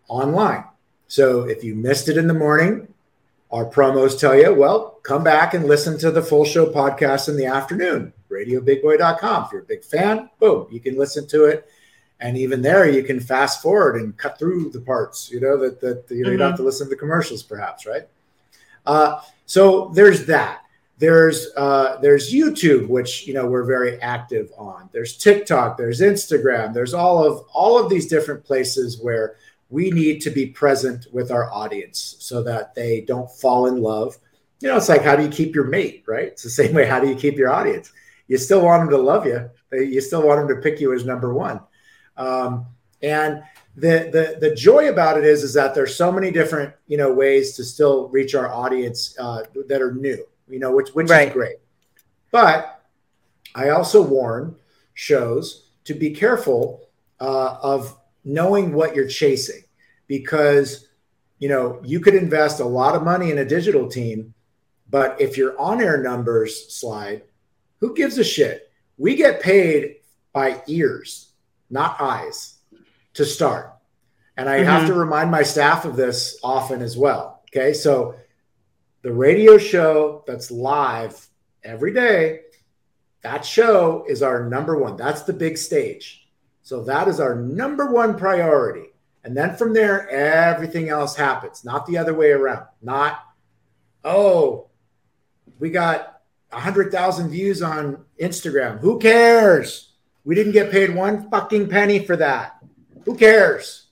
[0.09, 0.65] online.
[1.09, 2.93] So if you missed it in the morning,
[3.51, 7.37] our promos tell you, well, come back and listen to the full show podcast in
[7.37, 9.45] the afternoon, radiobigboy.com.
[9.45, 11.69] If you're a big fan, boom, you can listen to it.
[12.21, 15.81] And even there, you can fast forward and cut through the parts, you know, that,
[15.81, 16.33] that you, know, mm-hmm.
[16.33, 16.57] you don't have mm-hmm.
[16.59, 18.07] to listen to the commercials, perhaps, right?
[18.85, 20.61] Uh, so there's that.
[20.99, 24.89] There's uh, there's YouTube, which you know we're very active on.
[24.93, 25.77] There's TikTok.
[25.77, 26.73] There's Instagram.
[26.73, 31.33] There's all of all of these different places where we need to be present with
[31.33, 34.17] our audience so that they don't fall in love.
[34.61, 36.29] You know, it's like how do you keep your mate, right?
[36.29, 36.87] It's the same way.
[36.87, 37.91] How do you keep your audience?
[38.29, 39.51] You still want them to love you.
[39.73, 41.59] You still want them to pick you as number one.
[42.17, 42.67] Um,
[43.03, 43.43] and
[43.77, 47.13] the, the the joy about it is is that there's so many different you know
[47.13, 51.29] ways to still reach our audience uh, that are new you know, which which right.
[51.29, 51.57] is great.
[52.31, 52.83] But
[53.55, 54.57] I also warn
[54.95, 56.89] shows to be careful
[57.21, 59.63] uh, of knowing what you're chasing
[60.07, 60.89] because
[61.39, 64.35] you know you could invest a lot of money in a digital team,
[64.91, 67.23] but if your on-air numbers slide,
[67.79, 68.71] who gives a shit?
[68.99, 69.97] We get paid
[70.33, 71.33] by ears,
[71.71, 72.59] not eyes,
[73.15, 73.75] to start.
[74.37, 74.69] And I mm-hmm.
[74.69, 77.43] have to remind my staff of this often as well.
[77.49, 77.73] Okay.
[77.73, 78.15] So
[79.03, 81.29] the radio show that's live
[81.65, 82.41] every day,
[83.23, 84.97] that show is our number one.
[84.97, 86.29] That's the big stage.
[86.63, 88.87] So that is our number one priority.
[89.25, 92.67] And then from there, everything else happens, not the other way around.
[92.81, 93.23] Not,
[94.05, 94.69] oh,
[95.59, 96.21] we got
[96.51, 98.81] 100,000 views on Instagram.
[98.81, 99.93] Who cares?
[100.25, 102.60] We didn't get paid one fucking penny for that.
[103.05, 103.89] Who cares?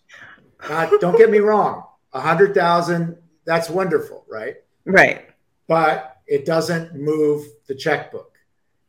[0.60, 1.84] Uh, don't get me wrong.
[2.12, 4.56] A 100,000, that's wonderful, right?
[4.84, 5.28] Right.
[5.66, 8.36] But it doesn't move the checkbook.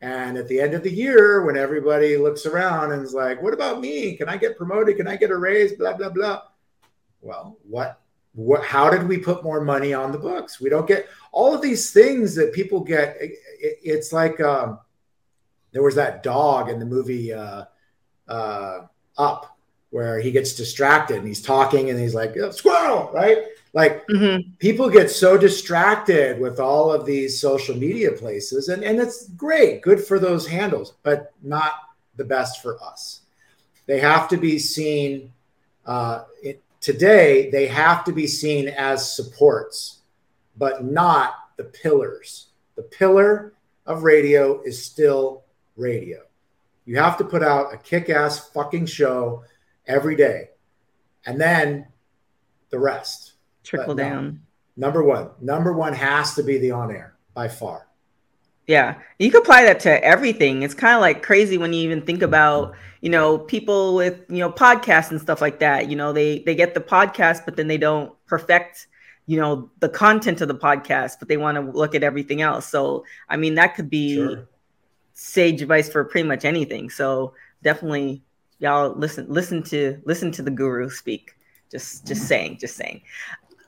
[0.00, 3.52] And at the end of the year, when everybody looks around and is like, what
[3.52, 4.16] about me?
[4.16, 4.96] Can I get promoted?
[4.96, 5.74] Can I get a raise?
[5.74, 6.42] Blah, blah, blah.
[7.20, 8.00] well, what
[8.32, 10.60] what how did we put more money on the books?
[10.60, 13.16] We don't get all of these things that people get.
[13.20, 13.38] It,
[13.82, 14.78] it's like um,
[15.72, 17.64] there was that dog in the movie uh,
[18.28, 18.86] uh,
[19.18, 19.49] Up
[19.90, 23.38] where he gets distracted and he's talking and he's like squirrel, right?
[23.72, 24.50] Like mm-hmm.
[24.58, 29.82] people get so distracted with all of these social media places, and, and it's great,
[29.82, 31.74] good for those handles, but not
[32.16, 33.20] the best for us.
[33.86, 35.32] They have to be seen
[35.86, 39.98] uh, it, today, they have to be seen as supports,
[40.56, 42.48] but not the pillars.
[42.76, 43.52] The pillar
[43.86, 45.44] of radio is still
[45.76, 46.22] radio.
[46.84, 49.44] You have to put out a kick ass fucking show
[49.86, 50.50] every day.
[51.26, 51.86] And then
[52.70, 53.34] the rest.
[53.62, 54.40] Trickle no, down.
[54.76, 55.30] Number one.
[55.40, 57.86] Number one has to be the on air by far.
[58.66, 58.98] Yeah.
[59.18, 60.62] You can apply that to everything.
[60.62, 64.38] It's kind of like crazy when you even think about, you know, people with, you
[64.38, 65.90] know, podcasts and stuff like that.
[65.90, 68.86] You know, they they get the podcast, but then they don't perfect,
[69.26, 72.66] you know, the content of the podcast, but they want to look at everything else.
[72.66, 74.48] So I mean that could be sure.
[75.14, 76.90] sage advice for pretty much anything.
[76.90, 78.22] So definitely
[78.60, 81.32] y'all listen listen to listen to the guru speak.
[81.70, 83.02] Just just saying, just saying.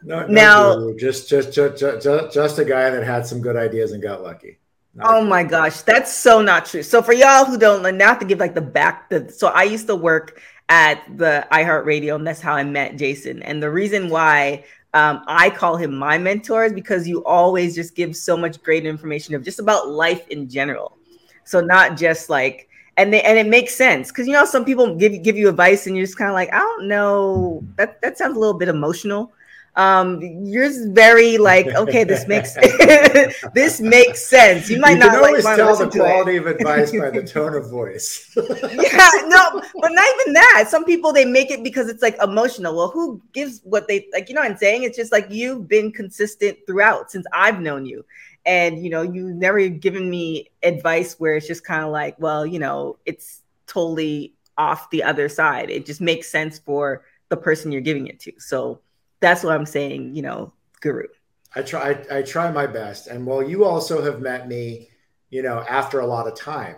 [0.04, 0.98] No, no now guru.
[0.98, 4.58] just, just just just just a guy that had some good ideas and got lucky.
[4.94, 6.82] Not oh my gosh, that's so not true.
[6.82, 9.64] So for y'all who don't know, now to give like the back the so I
[9.64, 13.42] used to work at the iHeartRadio, and that's how I met Jason.
[13.42, 17.94] And the reason why um, I call him my mentor is because you always just
[17.94, 20.98] give so much great information of just about life in general.
[21.44, 24.94] So not just like and they and it makes sense because you know some people
[24.94, 28.18] give give you advice and you're just kind of like I don't know that that
[28.18, 29.32] sounds a little bit emotional.
[29.74, 32.54] Um, yours very like okay, this makes
[33.54, 34.68] this makes sense.
[34.68, 37.70] You might you not always like, tell the quality of advice by the tone of
[37.70, 38.30] voice.
[38.36, 40.66] yeah, no, but not even that.
[40.68, 42.76] Some people they make it because it's like emotional.
[42.76, 44.28] Well, who gives what they like?
[44.28, 44.82] You know what I'm saying?
[44.82, 48.04] It's just like you've been consistent throughout since I've known you
[48.44, 52.44] and you know you've never given me advice where it's just kind of like well
[52.46, 55.70] you know it's totally off the other side.
[55.70, 58.32] It just makes sense for the person you're giving it to.
[58.38, 58.80] So
[59.20, 61.06] that's what i'm saying you know guru.
[61.54, 63.06] I try I, I try my best.
[63.06, 64.88] And well you also have met me
[65.30, 66.76] you know after a lot of time.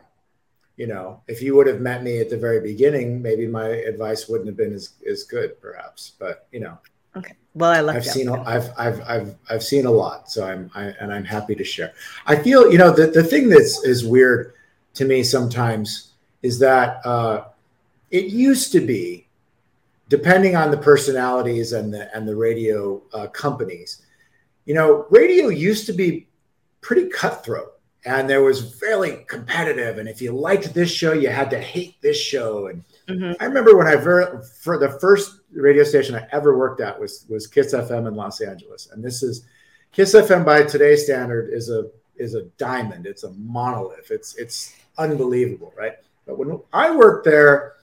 [0.77, 4.29] You know if you would have met me at the very beginning maybe my advice
[4.29, 6.13] wouldn't have been as, as good perhaps.
[6.19, 6.79] But you know.
[7.17, 7.97] Okay well, I love.
[7.97, 8.29] I've seen.
[8.29, 10.31] I've I've I've I've seen a lot.
[10.31, 11.93] So I'm I, and I'm happy to share.
[12.27, 14.55] I feel you know the the thing that's is weird
[14.95, 16.13] to me sometimes
[16.43, 17.45] is that uh,
[18.11, 19.27] it used to be,
[20.09, 24.03] depending on the personalities and the and the radio uh, companies,
[24.65, 26.27] you know, radio used to be
[26.81, 27.74] pretty cutthroat
[28.05, 29.99] and there was fairly competitive.
[29.99, 33.43] And if you liked this show, you had to hate this show and Mm-hmm.
[33.43, 37.27] I remember when I ver- for the first radio station I ever worked at was
[37.29, 39.45] was Kiss FM in Los Angeles, and this is
[39.93, 43.07] Kiss FM by today's standard is a is a diamond.
[43.07, 44.11] It's a monolith.
[44.11, 45.97] It's it's unbelievable, right?
[46.27, 47.75] But when I worked there,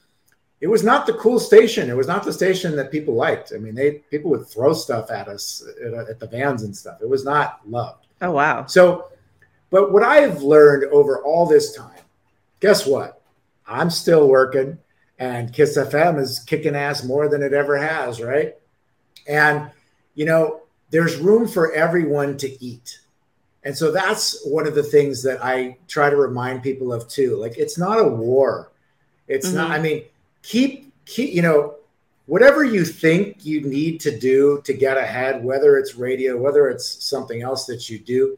[0.60, 1.92] it was not the cool station.
[1.92, 3.54] It was not the station that people liked.
[3.54, 7.00] I mean, they people would throw stuff at us at, at the vans and stuff.
[7.00, 8.08] It was not loved.
[8.24, 8.66] Oh wow!
[8.66, 9.10] So,
[9.72, 12.04] but what I have learned over all this time,
[12.60, 13.22] guess what?
[13.66, 14.78] I'm still working
[15.22, 18.56] and Kiss FM is kicking ass more than it ever has, right?
[19.28, 19.70] And
[20.16, 23.00] you know, there's room for everyone to eat.
[23.64, 27.38] And so that's one of the things that I try to remind people of too.
[27.38, 28.72] Like it's not a war.
[29.28, 29.58] It's mm-hmm.
[29.58, 30.04] not I mean,
[30.42, 31.76] keep keep you know,
[32.26, 37.06] whatever you think you need to do to get ahead, whether it's radio, whether it's
[37.06, 38.38] something else that you do,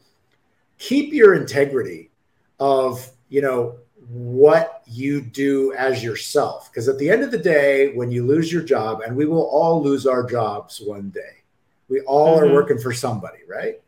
[0.84, 2.12] keep your integrity
[2.60, 3.78] of, you know,
[4.10, 6.70] what you do as yourself.
[6.70, 9.44] Because at the end of the day, when you lose your job, and we will
[9.44, 11.44] all lose our jobs one day,
[11.88, 12.52] we all mm-hmm.
[12.52, 13.82] are working for somebody, right?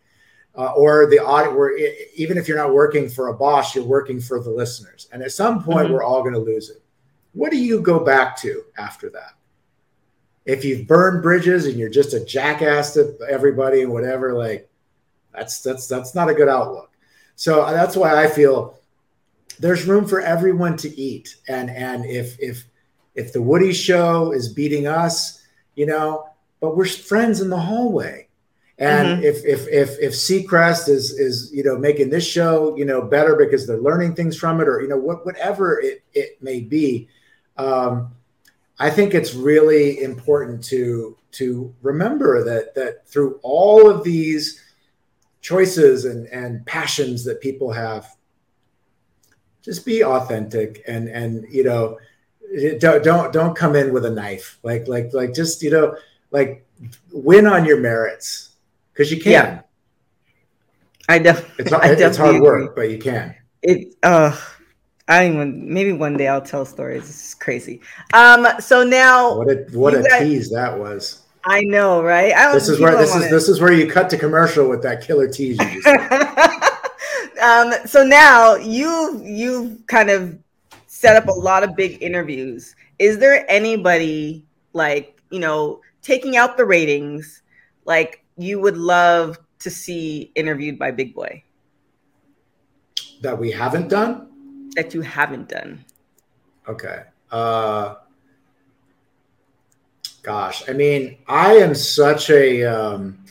[0.58, 1.78] Uh, or the audit, where
[2.16, 5.10] even if you're not working for a boss, you're working for the listeners.
[5.12, 5.94] And at some point, mm-hmm.
[5.94, 6.82] we're all going to lose it.
[7.34, 9.34] What do you go back to after that?
[10.46, 14.70] If you've burned bridges and you're just a jackass to everybody and whatever, like
[15.36, 16.92] that's that's that's not a good outlook.
[17.36, 18.78] So that's why I feel
[19.60, 21.36] there's room for everyone to eat.
[21.48, 22.66] And and if if
[23.16, 25.42] if the Woody show is beating us,
[25.76, 28.28] you know, but we're friends in the hallway.
[28.78, 29.24] And mm-hmm.
[29.24, 33.36] if if if if Seacrest is is you know making this show you know better
[33.36, 37.08] because they're learning things from it or you know what whatever it it may be,
[37.58, 38.14] um,
[38.78, 44.62] I think it's really important to to remember that that through all of these
[45.46, 48.08] choices and and passions that people have,
[49.62, 52.00] just be authentic and and you know
[52.80, 55.96] don't don't don't come in with a knife like like like just you know
[56.32, 56.66] like
[57.12, 58.56] win on your merits
[58.92, 59.32] because you can.
[59.32, 59.62] Yeah.
[61.08, 61.54] I definitely.
[61.60, 62.48] It's, I it's hard agree.
[62.48, 63.36] work, but you can.
[63.62, 63.96] It.
[64.02, 64.36] Uh,
[65.08, 67.04] I even maybe one day I'll tell stories.
[67.04, 67.82] It's crazy.
[68.14, 68.48] Um.
[68.60, 71.22] So now, what a what a guys, tease that was.
[71.46, 72.34] I know, right?
[72.34, 73.30] I this is where this is it.
[73.30, 75.60] this is where you cut to commercial with that killer tease.
[77.42, 77.74] um.
[77.86, 80.38] So now you you've kind of
[80.88, 82.76] set up a lot of big interviews.
[82.98, 87.44] Is there anybody like you know taking out the ratings
[87.86, 91.44] like you would love to see interviewed by Big Boy?
[93.22, 94.70] That we haven't done?
[94.76, 95.86] That you haven't done.
[96.68, 97.04] Okay.
[97.30, 97.96] Uh
[100.26, 103.24] gosh, I mean, I am such a um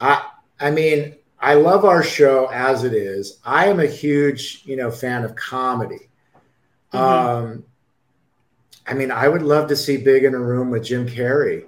[0.00, 0.28] I
[0.58, 3.38] I mean, I love our show as it is.
[3.44, 6.08] I am a huge, you know, fan of comedy.
[6.92, 6.98] Mm-hmm.
[6.98, 7.64] Um
[8.86, 11.66] I mean, I would love to see Big in a room with Jim Carrey.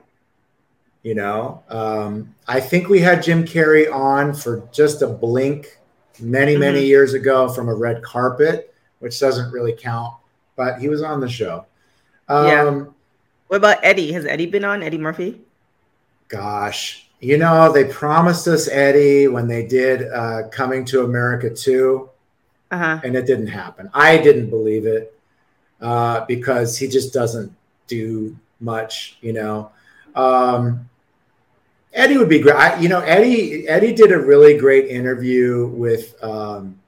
[1.02, 5.78] You know, um, I think we had Jim Carrey on for just a blink
[6.18, 6.60] many, mm-hmm.
[6.60, 10.14] many years ago from a red carpet, which doesn't really count,
[10.56, 11.66] but he was on the show.
[12.28, 12.84] Um, yeah.
[13.54, 14.10] What about Eddie?
[14.10, 14.82] Has Eddie been on?
[14.82, 15.40] Eddie Murphy?
[16.26, 22.10] Gosh, you know, they promised us Eddie when they did uh, Coming to America 2,
[22.72, 23.00] uh-huh.
[23.04, 23.88] and it didn't happen.
[23.94, 25.16] I didn't believe it
[25.80, 27.54] uh, because he just doesn't
[27.86, 29.70] do much, you know.
[30.16, 30.90] Um,
[31.92, 32.56] Eddie would be great.
[32.56, 36.80] I, you know, Eddie Eddie did a really great interview with um,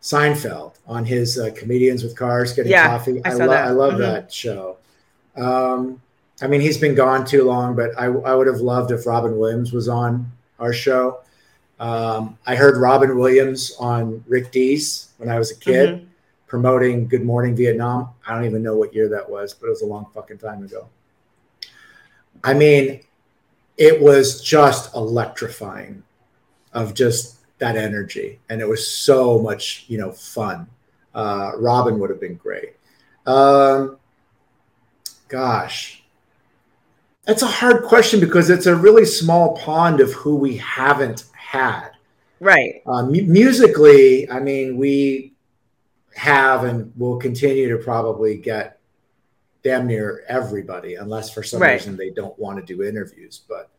[0.00, 3.20] Seinfeld on his uh, comedians with cars getting yeah, coffee.
[3.24, 4.02] I, I, lo- I love mm-hmm.
[4.02, 4.76] that show.
[5.40, 6.00] Um,
[6.42, 9.38] I mean, he's been gone too long, but I, I would have loved if Robin
[9.38, 11.20] Williams was on our show.
[11.78, 16.04] Um, I heard Robin Williams on Rick Dees when I was a kid mm-hmm.
[16.46, 18.10] promoting Good Morning Vietnam.
[18.26, 20.62] I don't even know what year that was, but it was a long fucking time
[20.62, 20.88] ago.
[22.44, 23.00] I mean,
[23.76, 26.02] it was just electrifying
[26.72, 28.38] of just that energy.
[28.48, 30.66] And it was so much, you know, fun.
[31.14, 32.76] Uh, Robin would have been great.
[33.26, 33.98] Um,
[35.30, 36.02] gosh,
[37.24, 41.90] that's a hard question because it's a really small pond of who we haven't had.
[42.40, 42.82] Right.
[42.86, 45.34] Uh, musically, I mean, we
[46.16, 48.80] have and will continue to probably get
[49.62, 51.74] damn near everybody, unless for some right.
[51.74, 53.42] reason they don't want to do interviews.
[53.48, 53.70] But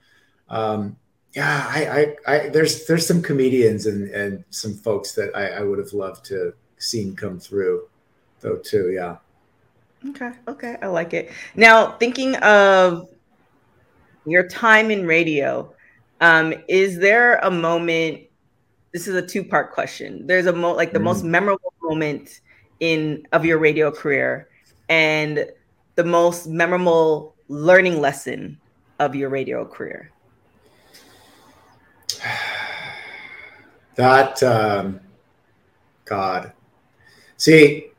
[0.47, 0.95] um,
[1.33, 5.61] yeah, I, I, I, there's there's some comedians and and some folks that I, I
[5.61, 7.87] would have loved to seen come through,
[8.39, 8.91] though too.
[8.91, 9.17] Yeah.
[10.09, 10.31] Okay.
[10.47, 10.77] Okay.
[10.81, 11.31] I like it.
[11.55, 13.07] Now, thinking of
[14.25, 15.73] your time in radio,
[16.21, 18.21] um, is there a moment?
[18.93, 20.27] This is a two part question.
[20.27, 21.03] There's a mo like the mm.
[21.03, 22.41] most memorable moment
[22.79, 24.49] in of your radio career,
[24.89, 25.45] and
[25.95, 28.57] the most memorable learning lesson
[28.99, 30.11] of your radio career?
[33.95, 35.01] That, um,
[36.05, 36.53] God.
[37.35, 37.90] See,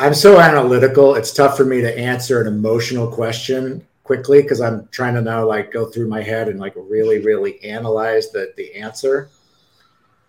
[0.00, 1.14] I'm so analytical.
[1.14, 5.46] It's tough for me to answer an emotional question quickly because I'm trying to now
[5.46, 9.28] like go through my head and like really, really analyze the the answer.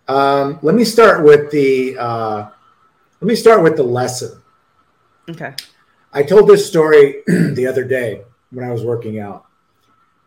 [0.08, 2.50] Um, let me start with the uh,
[3.22, 4.42] let me start with the lesson.
[5.30, 5.54] Okay.
[6.12, 9.46] I told this story the other day when I was working out.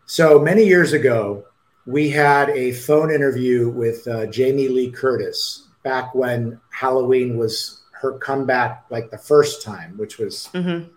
[0.06, 1.44] So many years ago,
[1.86, 8.18] we had a phone interview with uh, Jamie Lee Curtis back when Halloween was her
[8.18, 10.88] comeback, like the first time, which was mm-hmm.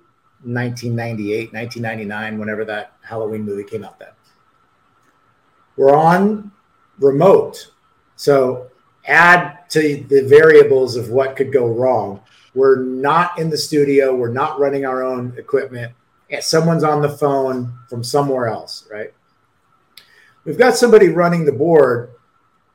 [0.44, 4.00] 1998, 1999, whenever that Halloween movie came out.
[4.00, 4.10] Then
[5.78, 6.52] we're on
[7.00, 7.72] remote,
[8.16, 8.70] so
[9.06, 12.22] add to the variables of what could go wrong.
[12.54, 14.14] We're not in the studio.
[14.16, 15.94] We're not running our own equipment.
[16.42, 19.14] Someone's on the phone from somewhere else, right?
[20.46, 22.12] We've got somebody running the board,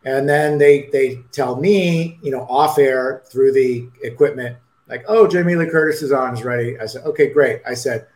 [0.05, 4.57] and then they they tell me, you know, off air through the equipment,
[4.89, 8.07] like, "Oh, Jamie Lee Curtis is on, is ready." I said, "Okay, great." I said,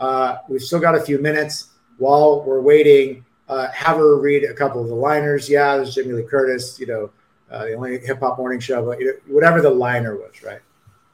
[0.00, 1.68] uh, "We've still got a few minutes
[1.98, 3.24] while we're waiting.
[3.48, 5.48] Uh, have her read a couple of the liners.
[5.48, 6.80] Yeah, this is Jamie Lee Curtis.
[6.80, 7.10] You know,
[7.50, 10.60] uh, the only hip hop morning show, but you know, whatever the liner was, right?"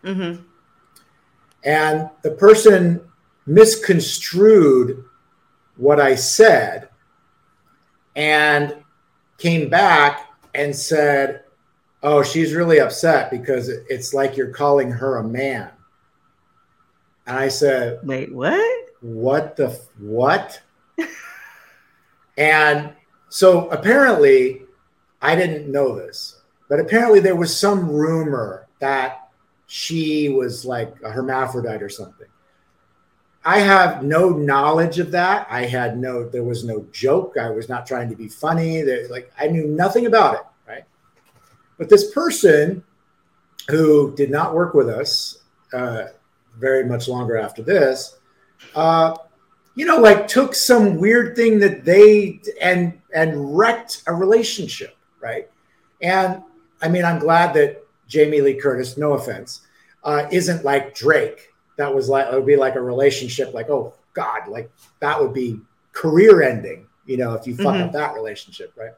[0.03, 0.43] Mm-hmm.
[1.65, 3.01] And the person
[3.47, 5.05] misconstrued
[5.77, 6.89] what I said
[8.15, 8.82] and
[9.39, 11.45] came back and said,
[12.03, 15.71] Oh, she's really upset because it's like you're calling her a man.
[17.27, 18.89] And I said, Wait, what?
[19.01, 20.61] What the what?
[22.37, 22.93] and
[23.29, 24.63] so apparently,
[25.21, 29.29] I didn't know this, but apparently there was some rumor that
[29.67, 32.27] she was like a hermaphrodite or something.
[33.45, 35.47] I have no knowledge of that.
[35.51, 37.37] I had no, there was no joke.
[37.37, 38.83] I was not trying to be funny.
[38.83, 40.85] There, like I knew nothing about it, right?
[41.77, 42.85] But this person
[43.69, 45.39] who did not work with us
[45.73, 46.07] uh,
[46.59, 48.19] very much longer after this,
[48.77, 49.17] uh,
[49.75, 55.51] you know, like took some weird thing that they and and wrecked a relationship, right?
[56.01, 56.43] And
[56.81, 59.63] I mean, I'm glad that Jamie Lee Curtis, no offense,
[60.05, 63.95] uh, isn't like Drake that was like it would be like a relationship like oh
[64.15, 64.71] god like
[65.01, 65.59] that would be
[65.93, 67.85] career ending you know if you fuck mm-hmm.
[67.85, 68.93] up that relationship right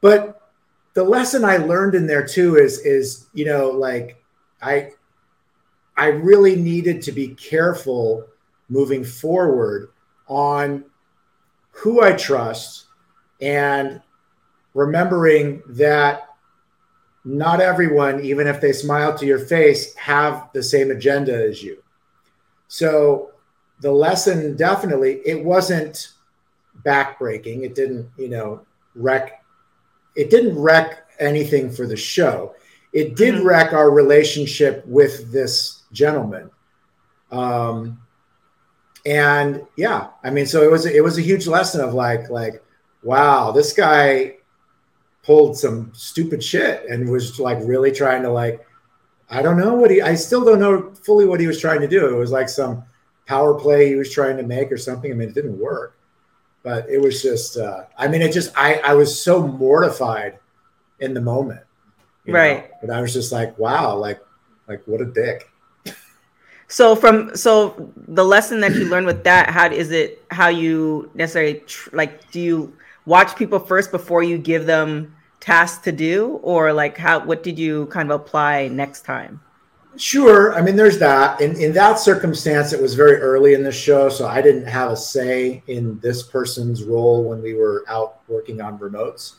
[0.00, 0.50] but
[0.94, 4.22] the lesson i learned in there too is is you know like
[4.62, 4.90] i
[5.96, 8.24] i really needed to be careful
[8.68, 9.90] moving forward
[10.28, 10.84] on
[11.72, 12.86] who i trust
[13.40, 14.00] and
[14.74, 16.29] remembering that
[17.24, 21.82] not everyone, even if they smile to your face, have the same agenda as you.
[22.68, 23.32] So
[23.80, 26.12] the lesson definitely, it wasn't
[26.84, 27.62] backbreaking.
[27.62, 28.64] It didn't, you know,
[28.94, 29.44] wreck,
[30.16, 32.54] it didn't wreck anything for the show.
[32.92, 33.46] It did mm-hmm.
[33.46, 36.50] wreck our relationship with this gentleman.
[37.30, 38.00] Um,
[39.06, 42.62] and yeah, I mean, so it was, it was a huge lesson of like, like,
[43.02, 44.36] wow, this guy
[45.22, 48.66] pulled some stupid shit and was like really trying to like
[49.28, 51.88] I don't know what he I still don't know fully what he was trying to
[51.88, 52.08] do.
[52.08, 52.84] It was like some
[53.26, 55.10] power play he was trying to make or something.
[55.10, 55.96] I mean, it didn't work.
[56.62, 60.38] But it was just uh I mean it just I I was so mortified
[61.00, 61.62] in the moment.
[62.26, 62.70] Right.
[62.70, 62.76] Know?
[62.82, 64.20] But I was just like, wow, like
[64.68, 65.50] like what a dick.
[66.68, 71.10] So from so the lesson that you learned with that, how is it how you
[71.14, 72.76] necessarily tr- like do you
[73.06, 76.40] watch people first before you give them tasks to do?
[76.42, 79.40] Or like how what did you kind of apply next time?
[79.96, 80.54] Sure.
[80.54, 81.40] I mean there's that.
[81.40, 84.92] In, in that circumstance it was very early in the show so i didn't have
[84.92, 89.34] a say in this person's role when we were out working on remotes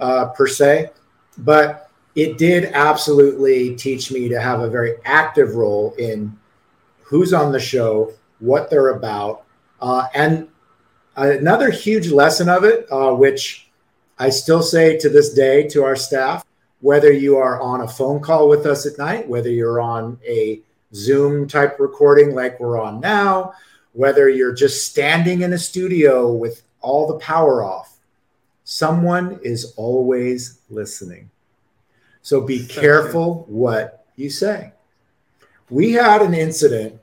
[0.00, 0.90] uh, per se.
[1.38, 6.36] But it did absolutely teach me to have a very active role in
[7.02, 9.44] who's on the show what they're about
[9.80, 10.48] uh, and
[11.16, 13.68] Another huge lesson of it, uh, which
[14.18, 16.44] I still say to this day to our staff,
[16.80, 20.60] whether you are on a phone call with us at night, whether you're on a
[20.94, 23.52] Zoom type recording like we're on now,
[23.92, 27.98] whether you're just standing in a studio with all the power off,
[28.64, 31.30] someone is always listening.
[32.22, 34.72] So be careful what you say.
[35.68, 37.01] We had an incident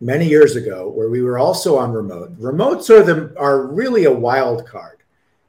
[0.00, 2.38] many years ago where we were also on remote.
[2.40, 4.98] Remotes are the are really a wild card.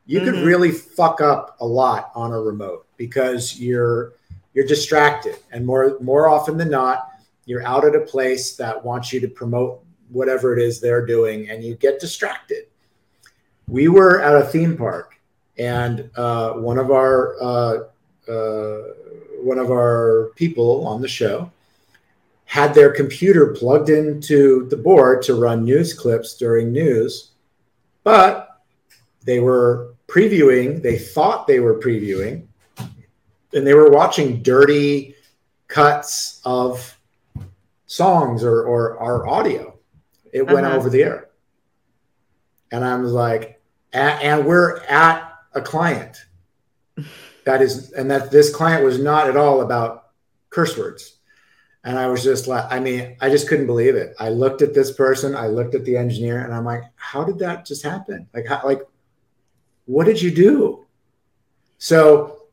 [0.06, 0.32] You mm-hmm.
[0.32, 4.14] could really fuck up a lot on a remote because you're
[4.54, 7.10] you're distracted and more more often than not
[7.45, 11.50] you're out at a place that wants you to promote whatever it is they're doing
[11.50, 12.66] and you get distracted.
[13.68, 15.20] We were at a theme park
[15.58, 17.78] and uh, one of our uh,
[18.28, 18.82] uh,
[19.41, 21.52] one of our people on the show
[22.50, 27.34] had their computer plugged into the board to run news clips during news,
[28.04, 28.64] but
[29.24, 32.47] they were previewing, they thought they were previewing,
[33.54, 35.14] and they were watching dirty
[35.68, 36.97] cuts of
[37.86, 39.78] songs or, or our audio.
[40.34, 40.76] It went uh-huh.
[40.76, 41.30] over the air.
[42.72, 43.62] And I was like,
[43.93, 46.18] and we're at a client
[47.45, 50.08] that is, and that this client was not at all about
[50.50, 51.18] curse words
[51.84, 54.15] and I was just like, I mean, I just couldn't believe it.
[54.19, 57.39] I looked at this person, I looked at the engineer, and I'm like, how did
[57.39, 58.27] that just happen?
[58.34, 58.82] Like, how, like,
[59.86, 60.86] what did you do?
[61.77, 62.43] So,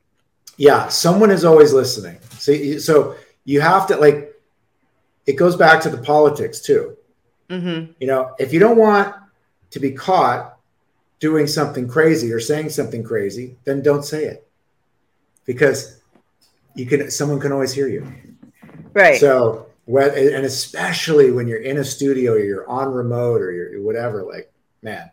[0.57, 2.19] yeah, someone is always listening.
[2.39, 4.33] So, so you have to like,
[5.27, 6.97] it goes back to the politics too.
[7.51, 7.93] Mm-hmm.
[8.01, 9.15] You know, if you don't want
[9.71, 10.59] to be caught
[11.19, 14.47] doing something crazy or saying something crazy, then don't say it
[15.45, 16.01] because
[16.75, 17.11] you can.
[17.11, 18.07] Someone can always hear you.
[18.97, 19.21] Right.
[19.21, 24.23] So, and especially when you're in a studio or you're on remote or you're whatever,
[24.23, 25.11] like, man,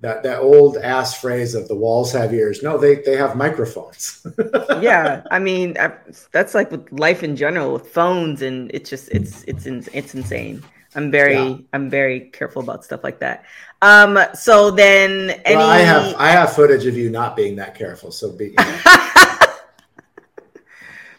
[0.00, 2.62] that that old ass phrase of the walls have ears.
[2.62, 4.24] No, they they have microphones.
[4.80, 5.94] yeah, I mean I,
[6.30, 10.62] that's like with life in general, with phones, and it's just it's it's it's insane.
[10.94, 11.56] I'm very yeah.
[11.72, 13.44] I'm very careful about stuff like that.
[13.82, 15.56] Um, so then, any...
[15.56, 18.12] well, I have I have footage of you not being that careful.
[18.12, 18.50] So be.
[18.50, 18.78] You know.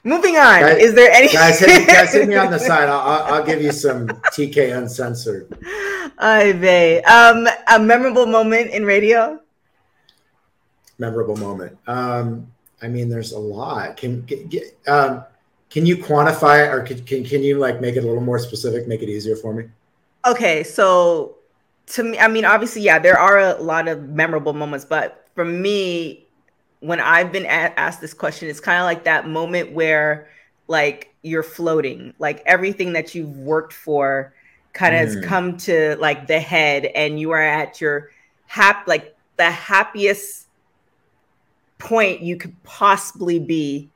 [0.09, 0.61] Moving on.
[0.61, 1.59] Guys, is there any guys?
[1.59, 2.89] Hit, guys, hit me on the side.
[2.89, 5.55] I'll, I'll give you some TK uncensored.
[6.17, 7.03] I may.
[7.03, 9.39] Um, a memorable moment in radio.
[10.97, 11.77] Memorable moment.
[11.85, 12.51] Um,
[12.81, 13.97] I mean, there's a lot.
[13.97, 15.23] Can get, um,
[15.69, 18.87] can you quantify or can, can can you like make it a little more specific?
[18.87, 19.65] Make it easier for me.
[20.25, 21.37] Okay, so
[21.93, 25.45] to me, I mean, obviously, yeah, there are a lot of memorable moments, but for
[25.45, 26.25] me,
[26.79, 30.29] when I've been a- asked this question, it's kind of like that moment where
[30.67, 34.33] like you're floating, like everything that you've worked for
[34.73, 35.15] kind of mm.
[35.15, 38.11] has come to like the head and you are at your
[38.47, 40.47] hap like the happiest
[41.77, 43.89] point you could possibly be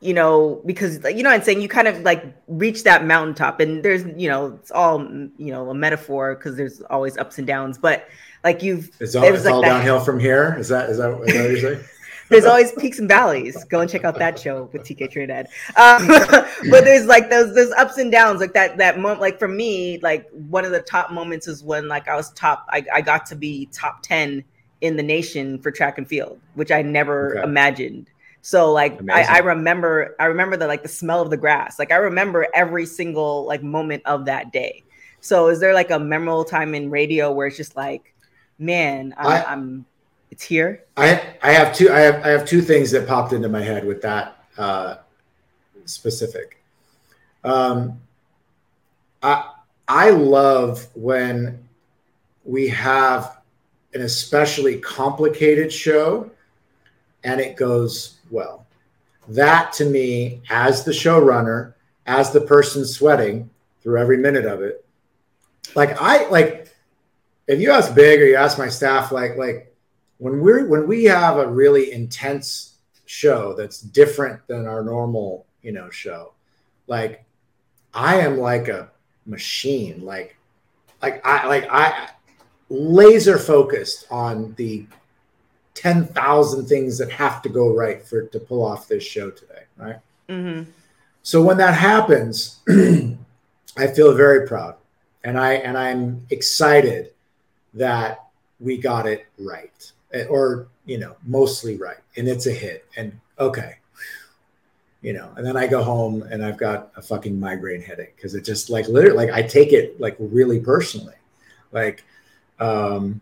[0.00, 3.84] you know because you know i'm saying you kind of like reach that mountaintop and
[3.84, 5.02] there's you know it's all
[5.36, 8.08] you know a metaphor because there's always ups and downs but
[8.46, 11.34] like you've it's all, it's like all downhill from here is that is that, is
[11.34, 11.84] that what you're saying
[12.28, 13.62] there's always peaks and valleys.
[13.64, 15.46] Go and check out that show with TK Trinidad.
[15.76, 16.06] Um,
[16.70, 19.20] but there's like those those ups and downs, like that that moment.
[19.20, 22.66] Like for me, like one of the top moments is when like I was top.
[22.70, 24.44] I, I got to be top ten
[24.80, 27.48] in the nation for track and field, which I never okay.
[27.48, 28.10] imagined.
[28.42, 31.78] So like I, I, remember I remember the like the smell of the grass.
[31.78, 34.84] Like I remember every single like moment of that day.
[35.20, 38.14] So is there like a memorable time in radio where it's just like,
[38.58, 39.86] man, I'm, I, I'm
[40.30, 40.84] it's here.
[40.96, 43.86] I I have two I have I have two things that popped into my head
[43.86, 44.96] with that uh,
[45.84, 46.62] specific.
[47.44, 48.00] Um,
[49.22, 49.50] I
[49.88, 51.66] I love when
[52.44, 53.38] we have
[53.94, 56.30] an especially complicated show
[57.24, 58.66] and it goes well.
[59.28, 61.74] That to me, as the showrunner,
[62.06, 63.50] as the person sweating
[63.82, 64.84] through every minute of it,
[65.74, 66.74] like I like
[67.46, 69.74] if you ask Big or you ask my staff, like like
[70.18, 72.76] when we're when we have a really intense
[73.06, 76.32] show that's different than our normal you know show
[76.88, 77.24] like
[77.94, 78.90] i am like a
[79.26, 80.04] machine.
[80.04, 80.36] Like
[81.02, 82.10] like i like i
[82.68, 84.86] laser focused on the
[85.74, 89.96] 10,000 things that have to go right for to pull off this show today right?
[90.28, 90.70] Mm-hmm.
[91.22, 92.60] so when that happens
[93.76, 94.76] i feel very proud.
[95.22, 97.12] And i and i'm excited
[97.74, 98.26] that
[98.60, 103.18] we got it right Eh, or you know mostly right and it's a hit and
[103.38, 103.76] okay.
[105.02, 108.34] You know and then i go home and i've got a fucking migraine headache because
[108.34, 111.14] it just like literally like i take it like really personally.
[111.72, 112.04] Like
[112.60, 113.20] um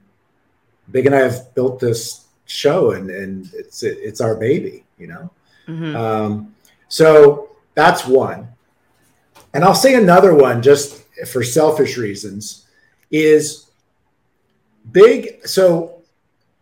[0.92, 5.30] big and i have built this show and and it's it's our baby you know?
[5.66, 5.96] Mm-hmm.
[5.96, 6.54] um
[6.88, 8.48] so that's one.
[9.52, 12.66] And i'll say another one just for selfish reasons
[13.10, 13.63] is
[14.92, 15.94] big so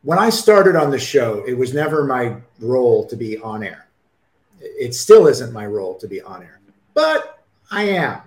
[0.03, 3.87] when I started on the show, it was never my role to be on air.
[4.61, 6.61] It still isn't my role to be on air,
[6.95, 8.21] but I am.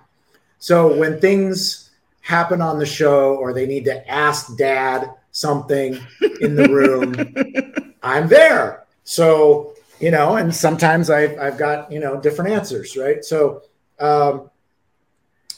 [0.58, 1.90] So when things
[2.22, 5.98] happen on the show or they need to ask dad something
[6.40, 8.84] in the room, I'm there.
[9.04, 13.24] So, you know, and sometimes I've, I've got, you know, different answers, right?
[13.24, 13.62] So,
[14.00, 14.50] um,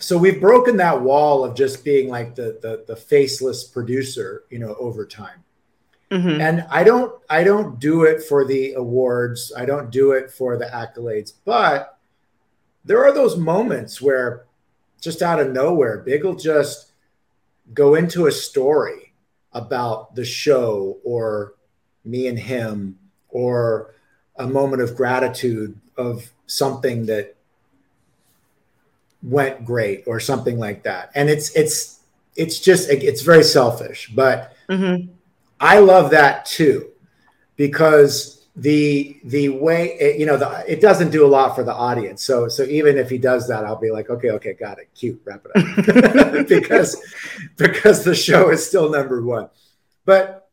[0.01, 4.59] so we've broken that wall of just being like the, the, the faceless producer, you
[4.59, 5.45] know, over time.
[6.11, 6.41] Mm-hmm.
[6.41, 9.53] And I don't I don't do it for the awards.
[9.55, 11.35] I don't do it for the accolades.
[11.45, 11.99] But
[12.85, 14.47] there are those moments where
[15.01, 16.93] just out of nowhere, Big will just
[17.75, 19.13] go into a story
[19.53, 21.55] about the show or
[22.05, 23.95] me and him or
[24.37, 27.37] a moment of gratitude of something that
[29.23, 31.11] went great or something like that.
[31.15, 32.01] And it's it's
[32.37, 35.13] it's just it's very selfish, but mm-hmm
[35.61, 36.91] I love that too,
[37.57, 41.75] because the the way it, you know the, it doesn't do a lot for the
[41.75, 42.25] audience.
[42.25, 45.21] So so even if he does that, I'll be like, okay, okay, got it, cute,
[45.25, 47.01] wrap it up, because
[47.57, 49.49] because the show is still number one.
[50.05, 50.49] But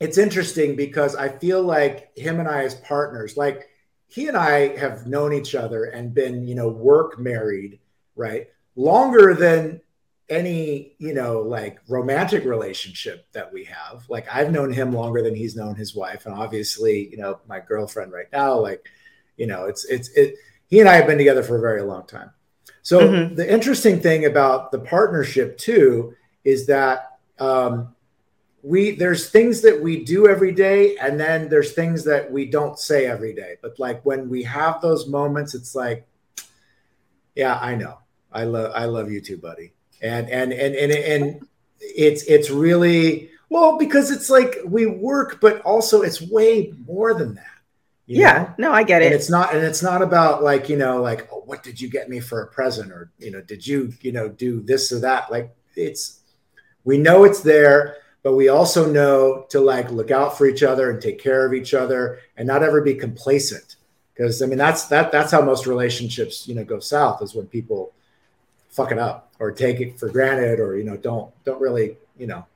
[0.00, 3.68] it's interesting because I feel like him and I as partners, like
[4.06, 7.80] he and I have known each other and been you know work married,
[8.18, 9.80] right, longer than
[10.28, 14.04] any you know like romantic relationship that we have.
[14.08, 16.26] Like i've known him longer than he's known his wife.
[16.26, 18.86] And obviously you know my girlfriend right now like
[19.36, 20.34] you know it's it's it
[20.66, 22.30] he and i have been together for a very long time.
[22.82, 23.34] So mm-hmm.
[23.34, 26.14] the interesting thing about the partnership too
[26.44, 27.94] is that um,
[28.62, 32.78] we there's things that we do every day and then there's things that we don't
[32.78, 33.56] say every day.
[33.62, 36.06] But like when we have those moments it's like
[37.34, 37.98] yeah i know
[38.32, 39.72] i love i love you too buddy
[40.02, 41.48] and and and and and
[41.80, 47.34] it's it's really well because it's like we work, but also it's way more than
[47.34, 47.44] that.
[48.06, 48.68] yeah, know?
[48.68, 49.06] no, I get it.
[49.06, 51.88] And it's not, and it's not about like you know, like oh, what did you
[51.88, 55.00] get me for a present, or you know, did you you know do this or
[55.00, 55.30] that?
[55.30, 56.20] Like it's
[56.84, 60.90] we know it's there, but we also know to like look out for each other
[60.90, 63.76] and take care of each other, and not ever be complacent.
[64.14, 67.46] Because I mean, that's that that's how most relationships you know go south is when
[67.46, 67.92] people
[68.78, 72.26] fuck it up or take it for granted or you know don't don't really you
[72.26, 72.46] know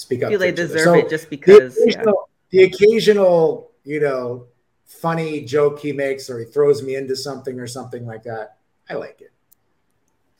[0.00, 0.30] speak up.
[0.30, 1.74] Feel they deserve so it just because.
[1.74, 2.60] The occasional, yeah.
[2.60, 4.46] the occasional, you know,
[4.86, 8.56] funny joke he makes or he throws me into something or something like that.
[8.88, 9.32] I like it.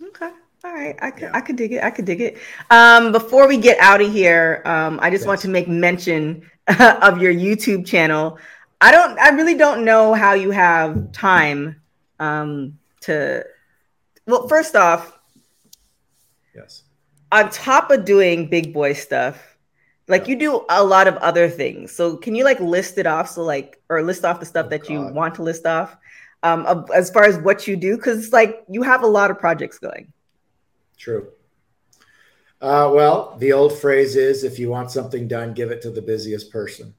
[0.03, 0.31] Okay.
[0.63, 1.31] All right, I could yeah.
[1.33, 1.83] I could dig it.
[1.83, 2.39] I could dig it.
[2.71, 5.29] Um, before we get out of here, um, I just yes.
[5.29, 8.39] want to make mention of your YouTube channel.
[8.83, 9.19] I don't.
[9.19, 11.81] I really don't know how you have time
[12.19, 13.45] um, to.
[14.27, 15.19] Well, first off,
[16.55, 16.85] yes.
[17.33, 19.57] On top of doing big boy stuff,
[20.09, 21.93] like you do a lot of other things.
[21.93, 23.29] So can you like list it off?
[23.29, 24.91] So like, or list off the stuff oh, that God.
[24.91, 25.97] you want to list off,
[26.43, 29.79] um, as far as what you do, because like you have a lot of projects
[29.79, 30.13] going.
[30.97, 31.29] True.
[32.61, 36.03] Uh, well, the old phrase is if you want something done, give it to the
[36.03, 36.95] busiest person.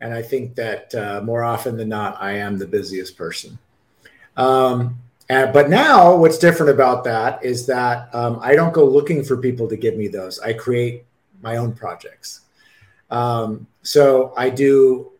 [0.00, 3.58] And I think that uh, more often than not, I am the busiest person.
[4.36, 4.98] Um,
[5.28, 9.36] and, but now, what's different about that is that um, I don't go looking for
[9.36, 10.40] people to give me those.
[10.40, 11.04] I create
[11.42, 12.40] my own projects.
[13.10, 15.12] Um, so I do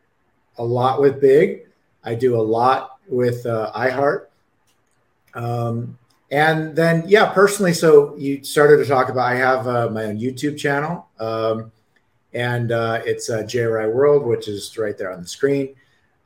[0.57, 1.67] a lot with Big.
[2.05, 4.27] I do a lot with uh, iHeart.
[5.35, 5.99] Um,
[6.31, 10.19] and then yeah personally so you started to talk about i have uh, my own
[10.19, 11.73] youtube channel um,
[12.35, 15.75] and uh, it's uh, jri world which is right there on the screen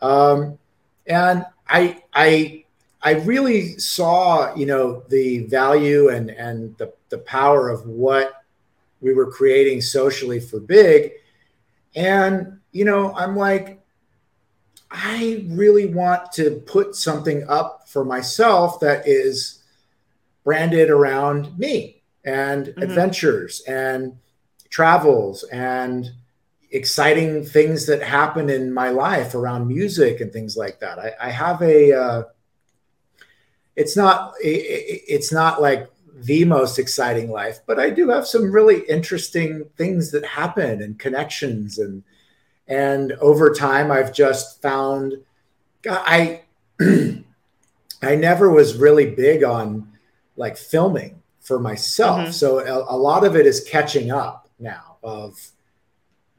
[0.00, 0.58] um,
[1.06, 2.61] and i i
[3.02, 8.44] i really saw you know the value and and the, the power of what
[9.00, 11.12] we were creating socially for big
[11.94, 13.80] and you know i'm like
[14.90, 19.62] i really want to put something up for myself that is
[20.44, 22.82] branded around me and mm-hmm.
[22.82, 24.16] adventures and
[24.70, 26.10] travels and
[26.70, 30.98] exciting things that happen in my life around music and things like that.
[30.98, 32.22] I, I have a, uh,
[33.76, 38.52] it's not, it, it's not like the most exciting life, but I do have some
[38.52, 42.02] really interesting things that happen and connections and,
[42.68, 45.14] and over time I've just found,
[45.88, 46.42] I,
[48.02, 49.92] I never was really big on
[50.36, 52.20] like filming for myself.
[52.20, 52.30] Mm-hmm.
[52.30, 55.38] So a, a, lot of it is catching up now of,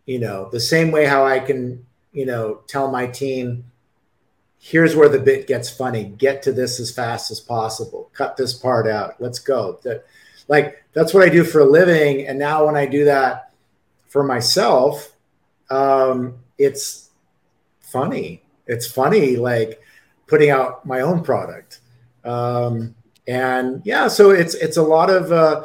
[0.05, 3.65] you know, the same way how I can, you know, tell my team,
[4.65, 6.05] here's where the bit gets funny.
[6.05, 8.09] Get to this as fast as possible.
[8.13, 9.19] Cut this part out.
[9.19, 9.79] Let's go.
[9.83, 10.05] That
[10.47, 12.25] like that's what I do for a living.
[12.27, 13.51] And now when I do that
[14.07, 15.11] for myself,
[15.69, 17.09] um, it's
[17.81, 18.41] funny.
[18.65, 19.81] It's funny, like
[20.27, 21.81] putting out my own product.
[22.23, 22.95] Um,
[23.27, 25.63] and yeah so it's it's a lot of uh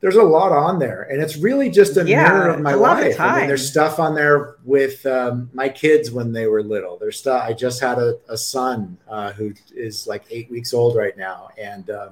[0.00, 3.20] there's a lot on there and it's really just a yeah, mirror of my life.
[3.20, 6.96] I mean there's stuff on there with um, my kids when they were little.
[6.98, 10.96] There's stuff i just had a, a son uh, who is like eight weeks old
[10.96, 12.10] right now and uh,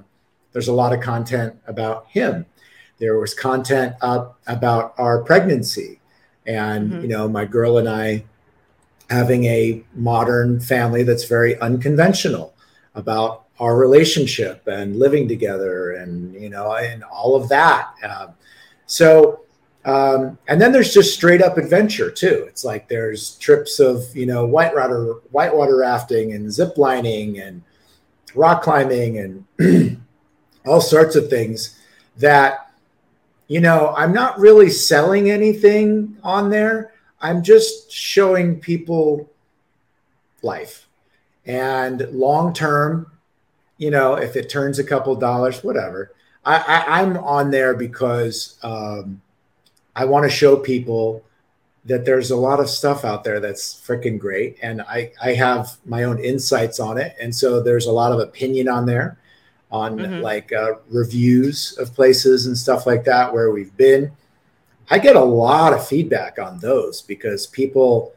[0.51, 2.45] there's a lot of content about him.
[2.97, 5.99] There was content up about our pregnancy
[6.45, 7.01] and mm-hmm.
[7.01, 8.23] you know my girl and i
[9.09, 12.53] having a modern family that's very unconventional
[12.95, 17.93] about our relationship and living together and you know and all of that.
[18.03, 18.27] Uh,
[18.85, 19.41] so
[19.85, 22.45] um, and then there's just straight up adventure too.
[22.47, 27.63] It's like there's trips of you know whitewater whitewater rafting and zip lining and
[28.35, 30.01] rock climbing and
[30.67, 31.79] all sorts of things
[32.17, 32.71] that
[33.47, 36.93] you know i'm not really selling anything on there.
[37.21, 39.29] I'm just showing people
[40.41, 40.87] life
[41.45, 43.11] and long term
[43.79, 46.11] you know, if it turns a couple dollars, whatever.
[46.45, 49.21] I, I'm on there because um,
[49.95, 51.23] I want to show people
[51.85, 55.77] that there's a lot of stuff out there that's freaking great, and I I have
[55.85, 59.17] my own insights on it, and so there's a lot of opinion on there,
[59.71, 60.21] on mm-hmm.
[60.21, 64.11] like uh, reviews of places and stuff like that where we've been.
[64.89, 68.13] I get a lot of feedback on those because people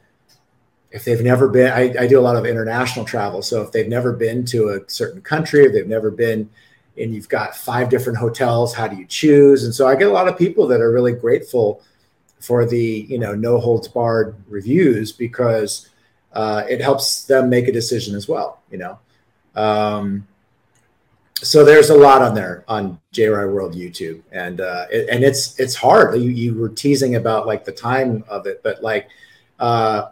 [0.93, 3.40] if they've never been, I, I, do a lot of international travel.
[3.40, 6.49] So if they've never been to a certain country, or they've never been,
[6.99, 9.64] and you've got five different hotels, how do you choose?
[9.64, 11.82] And so I get a lot of people that are really grateful
[12.40, 15.88] for the you know no holds barred reviews because
[16.32, 18.61] uh, it helps them make a decision as well.
[18.70, 18.99] You know,
[19.55, 20.26] um,
[21.36, 25.59] so there's a lot on there on JRI World YouTube, and uh, it, and it's
[25.59, 26.20] it's hard.
[26.20, 29.09] You you were teasing about like the time of it, but like.
[29.59, 30.11] Uh,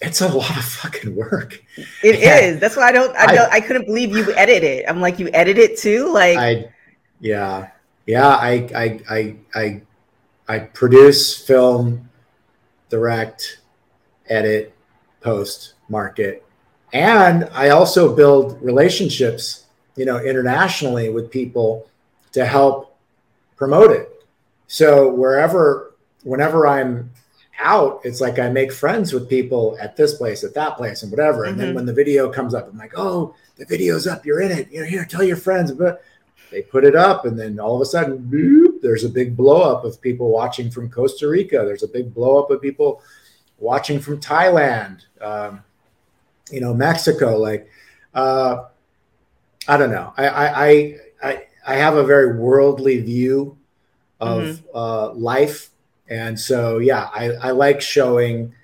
[0.00, 1.62] it's a lot of fucking work.
[2.02, 2.38] It yeah.
[2.40, 2.60] is.
[2.60, 3.16] That's why I don't.
[3.16, 3.52] I don't.
[3.52, 4.84] I, I couldn't believe you edit it.
[4.88, 6.12] I'm like, you edit it too.
[6.12, 6.72] Like, I,
[7.20, 7.70] yeah,
[8.06, 8.28] yeah.
[8.28, 9.82] I, I, I, I,
[10.48, 12.08] I produce, film,
[12.88, 13.60] direct,
[14.28, 14.74] edit,
[15.20, 16.44] post, market,
[16.92, 19.66] and I also build relationships
[19.96, 21.88] you know, internationally with people
[22.32, 22.96] to help
[23.56, 24.24] promote it.
[24.68, 27.10] So wherever, whenever I'm
[27.58, 31.10] out, it's like I make friends with people at this place, at that place, and
[31.10, 31.44] whatever.
[31.44, 31.66] And mm-hmm.
[31.66, 34.70] then when the video comes up, I'm like, oh, the video's up, you're in it.
[34.70, 35.72] You know, here, tell your friends.
[35.72, 36.02] But
[36.50, 39.62] they put it up, and then all of a sudden, boop, there's a big blow
[39.62, 41.64] up of people watching from Costa Rica.
[41.64, 43.02] There's a big blow up of people
[43.58, 45.62] watching from Thailand, um,
[46.50, 47.38] you know, Mexico.
[47.38, 47.68] Like,
[48.14, 48.64] uh,
[49.66, 50.12] I don't know.
[50.16, 53.58] I, I, I, I have a very worldly view
[54.20, 54.76] of mm-hmm.
[54.76, 55.70] uh, life
[56.08, 58.54] and so, yeah, I, I like showing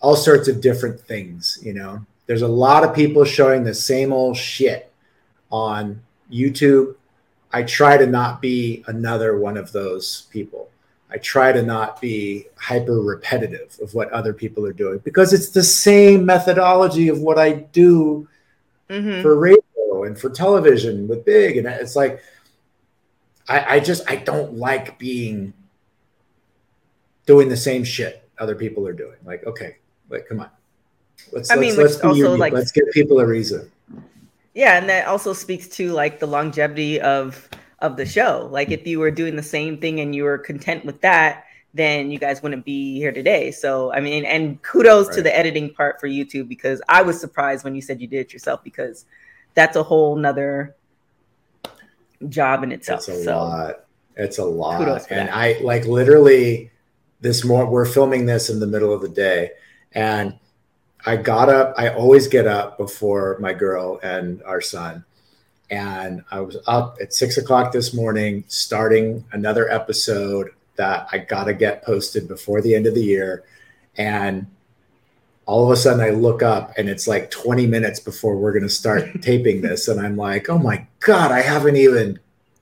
[0.00, 1.58] all sorts of different things.
[1.62, 4.92] You know, there's a lot of people showing the same old shit
[5.50, 6.00] on
[6.32, 6.94] YouTube.
[7.52, 10.70] I try to not be another one of those people.
[11.12, 15.50] I try to not be hyper repetitive of what other people are doing because it's
[15.50, 18.28] the same methodology of what I do
[18.88, 19.20] mm-hmm.
[19.20, 21.56] for radio and for television with big.
[21.56, 22.22] And it's like,
[23.48, 25.52] I, I just, I don't like being
[27.30, 29.18] doing the same shit other people are doing.
[29.24, 29.76] Like, okay,
[30.08, 30.50] like, come on.
[31.32, 33.70] Let's, I let's, let's also like, let's give people a reason.
[34.52, 34.78] Yeah.
[34.78, 38.48] And that also speaks to like the longevity of, of the show.
[38.50, 42.10] Like if you were doing the same thing and you were content with that, then
[42.10, 43.52] you guys wouldn't be here today.
[43.52, 45.14] So, I mean, and kudos right.
[45.14, 48.26] to the editing part for YouTube because I was surprised when you said you did
[48.26, 49.04] it yourself because
[49.54, 50.74] that's a whole nother
[52.28, 53.00] job in itself.
[53.00, 53.84] It's a so, lot.
[54.16, 55.06] It's a lot.
[55.10, 55.36] And that.
[55.36, 56.72] I like literally
[57.20, 59.50] this more we're filming this in the middle of the day.
[59.92, 60.38] And
[61.06, 65.04] i got up i always get up before my girl and our son.
[65.70, 71.54] And i was up at six o'clock this morning starting another episode that i gotta
[71.54, 73.44] get posted before the end of the year.
[73.96, 74.46] And
[75.46, 78.62] all of a sudden i look up and it's like 20 minutes before we're going
[78.62, 79.88] to start taping this.
[79.88, 82.18] And i'm like oh my god i haven't even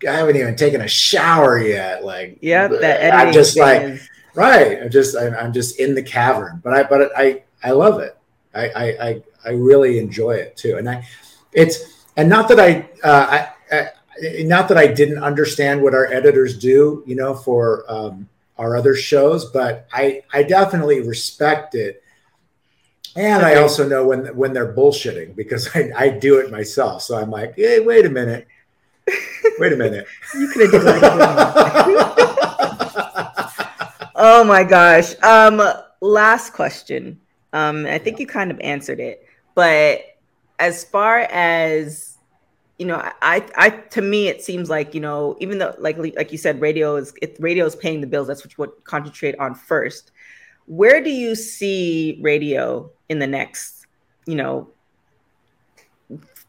[0.09, 2.04] i haven't even taken a shower yet.
[2.04, 4.83] Like yeah that i'm just like is- Right.
[4.83, 8.16] I'm just I'm, I'm just in the cavern, but I but I I love it.
[8.55, 8.68] I
[9.01, 11.07] I I really enjoy it too, and I
[11.53, 13.89] it's and not that I uh, I, I
[14.43, 18.95] not that I didn't understand what our editors do, you know, for um, our other
[18.95, 22.03] shows, but I I definitely respect it.
[23.16, 27.03] And I also know when when they're bullshitting because I, I do it myself.
[27.03, 28.47] So I'm like, hey, wait a minute.
[29.59, 30.07] Wait a minute.
[30.35, 32.39] you could have done it.
[34.21, 35.14] Oh my gosh.
[35.23, 35.62] Um,
[36.01, 37.21] last question.
[37.53, 40.01] Um, I think you kind of answered it, but
[40.59, 42.19] as far as
[42.79, 46.31] you know, I, I, to me, it seems like you know, even though, like, like
[46.31, 48.27] you said, radio is if radio is paying the bills.
[48.27, 50.11] That's what you would concentrate on first.
[50.66, 53.87] Where do you see radio in the next,
[54.27, 54.69] you know,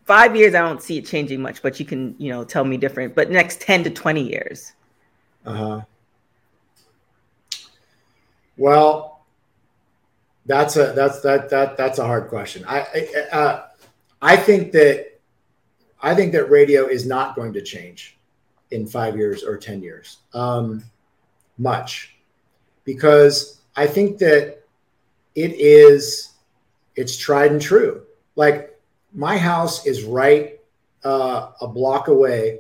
[0.06, 0.56] five years?
[0.56, 3.16] I don't see it changing much, but you can, you know, tell me different.
[3.16, 4.74] But next ten to twenty years.
[5.46, 5.82] Uh huh.
[8.60, 9.26] Well,
[10.46, 12.66] that's a that's that that that's a hard question.
[12.68, 13.68] I I, uh,
[14.22, 15.18] I think that
[16.02, 18.18] I think that radio is not going to change
[18.72, 20.84] in five years or ten years um,
[21.58, 22.18] much
[22.84, 24.62] because I think that
[25.36, 26.34] it is
[26.98, 28.04] it's tried and true.
[28.36, 28.78] Like
[29.14, 30.60] my house is right
[31.06, 32.60] uh, a block away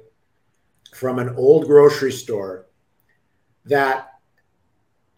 [0.93, 2.67] from an old grocery store
[3.65, 4.08] that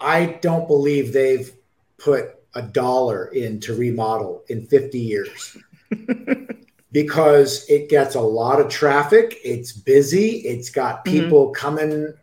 [0.01, 1.51] I don't believe they've
[1.97, 5.57] put a dollar in to remodel in 50 years
[6.91, 9.39] because it gets a lot of traffic.
[9.43, 10.37] It's busy.
[10.39, 11.11] It's got mm-hmm.
[11.11, 11.53] people mm-hmm.
[11.53, 12.13] coming,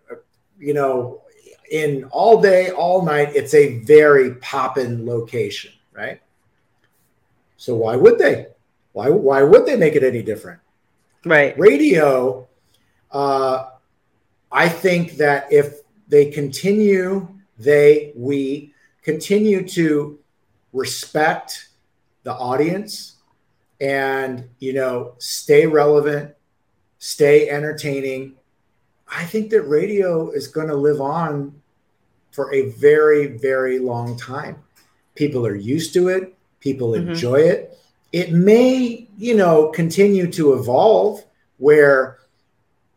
[0.59, 1.22] you know,
[1.70, 3.31] in all day, all night.
[3.35, 6.20] It's a very poppin' location, right?
[7.57, 8.47] So why would they?
[8.93, 10.61] Why why would they make it any different?
[11.24, 11.59] Right.
[11.59, 12.49] Radio.
[13.11, 13.66] Uh,
[14.51, 20.18] I think that if they continue they, we continue to
[20.72, 21.68] respect
[22.22, 23.16] the audience
[23.80, 26.34] and, you know, stay relevant,
[26.98, 28.34] stay entertaining.
[29.11, 31.61] I think that radio is going to live on
[32.30, 34.62] for a very, very long time.
[35.14, 37.11] People are used to it, people mm-hmm.
[37.11, 37.78] enjoy it.
[38.12, 41.24] It may, you know, continue to evolve
[41.59, 42.18] where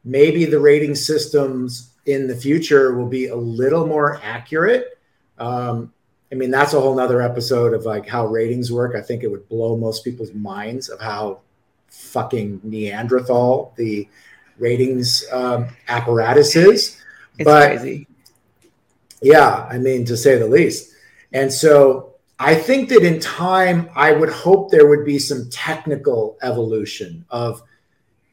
[0.03, 4.99] maybe the rating systems in the future will be a little more accurate.
[5.37, 5.93] Um,
[6.31, 8.95] I mean, that's a whole nother episode of like how ratings work.
[8.95, 11.39] I think it would blow most people's minds of how
[11.89, 14.07] fucking Neanderthal the
[14.57, 17.01] ratings um, apparatus is.
[17.37, 18.07] It's but, crazy.
[19.21, 20.93] Yeah, I mean, to say the least.
[21.33, 26.37] And so I think that in time, I would hope there would be some technical
[26.41, 27.61] evolution of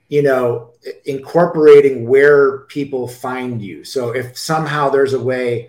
[0.09, 0.71] you know,
[1.05, 3.85] incorporating where people find you.
[3.85, 5.69] So if somehow there's a way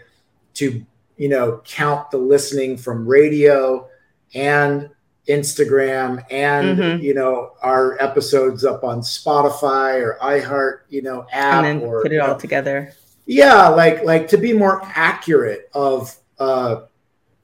[0.56, 0.86] to,
[1.18, 3.88] you know, count the listening from radio
[4.34, 4.90] and
[5.30, 7.04] Instagram and mm-hmm.
[7.04, 12.02] you know our episodes up on Spotify or iHeart, you know, app and then or
[12.02, 12.94] put it all know, together.
[13.26, 16.82] Yeah, like like to be more accurate of uh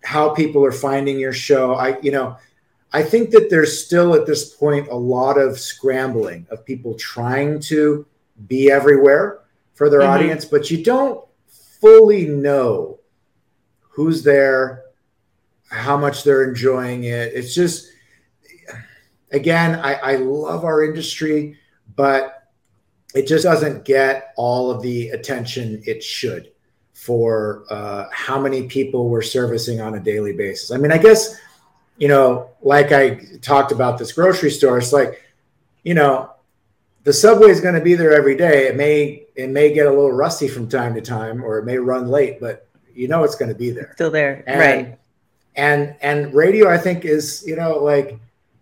[0.04, 1.76] how people are finding your show.
[1.76, 2.38] I you know,
[2.96, 7.60] I think that there's still at this point a lot of scrambling of people trying
[7.64, 8.06] to
[8.48, 9.42] be everywhere
[9.74, 10.12] for their mm-hmm.
[10.12, 11.22] audience, but you don't
[11.82, 13.02] fully know
[13.82, 14.86] who's there,
[15.70, 17.34] how much they're enjoying it.
[17.34, 17.92] It's just,
[19.34, 21.60] again, I, I love our industry,
[21.98, 22.48] but
[23.14, 26.54] it just doesn't get all of the attention it should
[26.94, 30.72] for uh, how many people we're servicing on a daily basis.
[30.72, 31.38] I mean, I guess,
[31.98, 35.22] you know, like I talked about this grocery store, it's like,
[35.84, 36.32] you know,
[37.04, 38.68] the subway is going to be there every day.
[38.68, 41.78] It may it may get a little rusty from time to time, or it may
[41.78, 43.92] run late, but you know it's going to be there.
[43.94, 45.00] Still there, and, right?
[45.56, 48.20] and and radio i think is you know like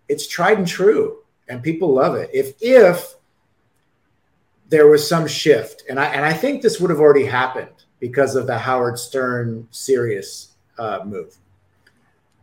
[0.08, 1.18] it's tried and true
[1.48, 3.14] and people love it if if
[4.68, 8.36] there was some shift and i and i think this would have already happened because
[8.36, 11.36] of the howard stern Sirius uh, move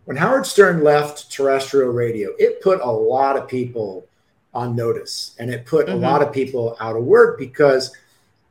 [0.06, 4.06] when howard stern left terrestrial radio it put a lot of people
[4.54, 5.96] on notice and it put mm-hmm.
[5.96, 7.96] a lot of people out of work because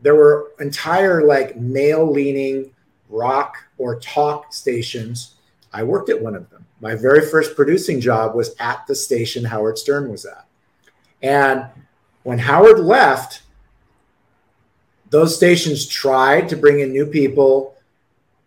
[0.01, 2.71] there were entire like male leaning
[3.11, 5.35] rock or talk stations
[5.73, 6.67] I worked at one of them.
[6.81, 10.47] My very first producing job was at the station Howard Stern was at.
[11.23, 11.67] And
[12.23, 13.43] when Howard left,
[15.11, 17.77] those stations tried to bring in new people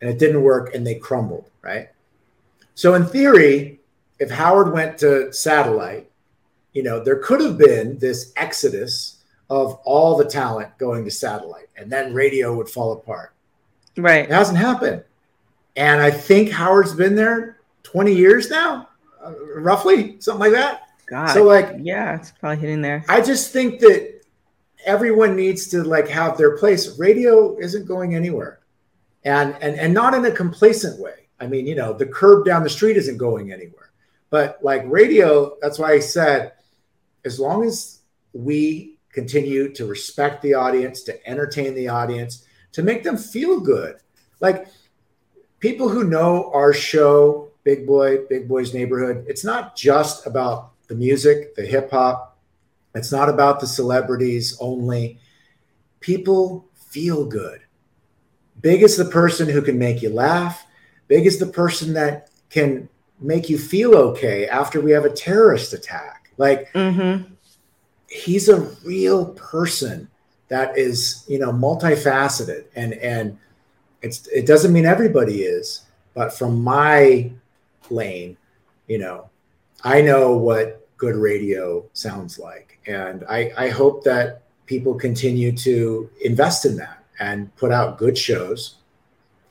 [0.02, 1.90] and it didn't work and they crumbled, right?
[2.76, 3.80] So, in theory,
[4.20, 6.10] if Howard went to satellite,
[6.74, 11.68] you know, there could have been this exodus of all the talent going to satellite
[11.78, 13.34] and then radio would fall apart.
[13.96, 14.26] Right.
[14.26, 15.04] It hasn't happened.
[15.76, 18.90] And I think Howard's been there 20 years now,
[19.24, 20.84] uh, roughly, something like that.
[21.08, 21.28] God.
[21.28, 23.04] So like, yeah, it's probably hitting there.
[23.10, 24.22] I just think that
[24.86, 26.98] everyone needs to like have their place.
[26.98, 28.60] Radio isn't going anywhere,
[29.24, 31.23] and and and not in a complacent way.
[31.40, 33.92] I mean, you know, the curb down the street isn't going anywhere,
[34.30, 36.54] but like radio, that's why I said,
[37.26, 38.00] as long as
[38.34, 43.98] we continue to respect the audience, to entertain the audience, to make them feel good,
[44.40, 44.68] like
[45.60, 50.96] people who know our show, Big Boy, Big Boy's Neighborhood, it's not just about the
[50.96, 52.38] music, the hip hop.
[52.96, 55.20] It's not about the celebrities only.
[56.00, 57.62] People feel good.
[58.62, 60.66] Big is the person who can make you laugh.
[61.08, 62.90] Big is the person that can
[63.20, 66.32] make you feel okay after we have a terrorist attack.
[66.38, 67.32] Like, mm-hmm.
[68.08, 70.10] he's a real person
[70.50, 73.38] that is, you know, multifaceted and and
[74.02, 75.84] it's it doesn't mean everybody is,
[76.14, 77.32] but from my
[77.90, 78.38] lane,
[78.88, 79.30] you know,
[79.84, 86.10] I know what good radio sounds like, and I I hope that people continue to
[86.24, 88.76] invest in that and put out good shows.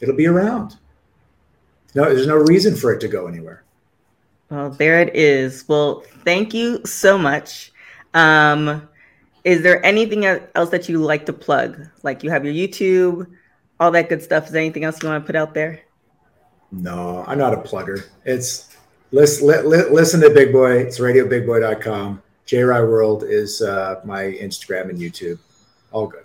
[0.01, 0.77] It'll be around.
[1.95, 3.65] No, there's no reason for it to go anywhere.
[4.51, 5.67] Well, there it is.
[5.69, 7.73] Well, thank you so much.
[8.15, 8.89] Um,
[9.45, 11.87] is there anything else that you like to plug?
[12.03, 13.27] Like you have your YouTube,
[13.81, 14.47] all that good stuff.
[14.47, 15.81] Is there anything else you want to put out there?
[16.71, 18.07] No, I'm not a plugger.
[18.25, 18.77] It's
[19.11, 20.79] listen, li, li, listen to Big Boy.
[20.79, 22.23] It's radiobigboy.com.
[22.47, 25.39] JRI World is uh, my Instagram and YouTube.
[25.93, 26.25] All good.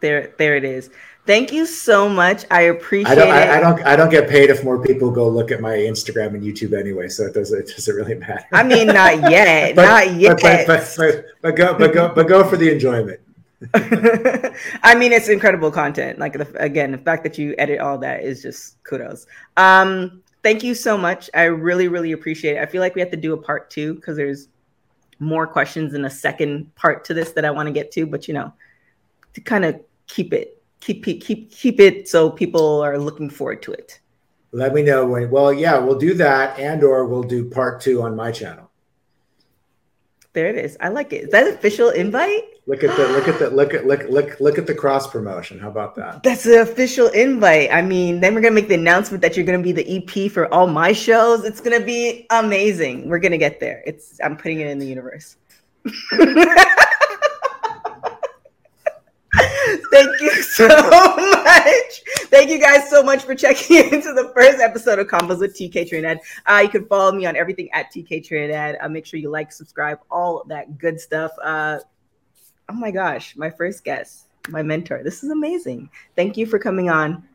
[0.00, 0.90] There, there it is.
[1.26, 2.44] Thank you so much.
[2.50, 3.32] I appreciate I don't, it.
[3.32, 3.86] I, I, don't.
[3.86, 7.08] I don't get paid if more people go look at my Instagram and YouTube anyway,
[7.08, 7.60] so it doesn't.
[7.60, 8.44] It doesn't really matter.
[8.52, 9.74] I mean, not yet.
[9.74, 10.38] but, not yet.
[10.42, 11.78] But, but, but, but, go.
[11.78, 12.12] But go.
[12.14, 13.20] But go for the enjoyment.
[14.82, 16.18] I mean, it's incredible content.
[16.18, 19.26] Like the, again, the fact that you edit all that is just kudos.
[19.56, 21.30] Um, thank you so much.
[21.32, 22.60] I really, really appreciate it.
[22.60, 24.48] I feel like we have to do a part two because there's
[25.20, 28.04] more questions in a second part to this that I want to get to.
[28.04, 28.52] But you know,
[29.32, 30.53] to kind of keep it,
[30.84, 34.00] keep keep keep it so people are looking forward to it.
[34.52, 35.30] Let me know when.
[35.30, 38.70] Well, yeah, we'll do that, and or we'll do part two on my channel.
[40.32, 40.76] There it is.
[40.80, 41.24] I like it.
[41.24, 42.42] Is that official invite?
[42.66, 45.58] Look at the look at the look at look look look at the cross promotion.
[45.58, 46.22] How about that?
[46.22, 47.72] That's the official invite.
[47.72, 50.52] I mean, then we're gonna make the announcement that you're gonna be the EP for
[50.52, 51.44] all my shows.
[51.44, 53.08] It's gonna be amazing.
[53.08, 53.82] We're gonna get there.
[53.86, 55.36] It's I'm putting it in the universe.
[59.90, 60.68] Thank you so
[61.44, 62.02] much.
[62.28, 65.88] Thank you guys so much for checking into the first episode of Convos with TK
[65.88, 66.20] Trinidad.
[66.46, 68.76] Uh, you can follow me on everything at TK Trinidad.
[68.80, 71.32] Uh, make sure you like, subscribe, all that good stuff.
[71.42, 71.78] Uh,
[72.68, 75.02] oh my gosh, my first guest, my mentor.
[75.02, 75.90] This is amazing.
[76.16, 77.26] Thank you for coming on.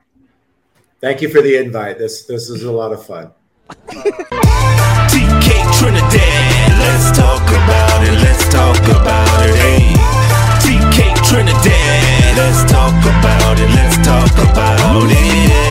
[1.01, 1.97] Thank you for the invite.
[1.97, 3.31] This this is a lot of fun.
[3.69, 5.49] TK
[5.79, 8.11] Trinidad, let's talk about it.
[8.21, 9.55] Let's talk about it.
[9.55, 10.19] Hey.
[10.59, 13.69] TK Trinidad, let's talk about it.
[13.75, 15.48] Let's talk about it.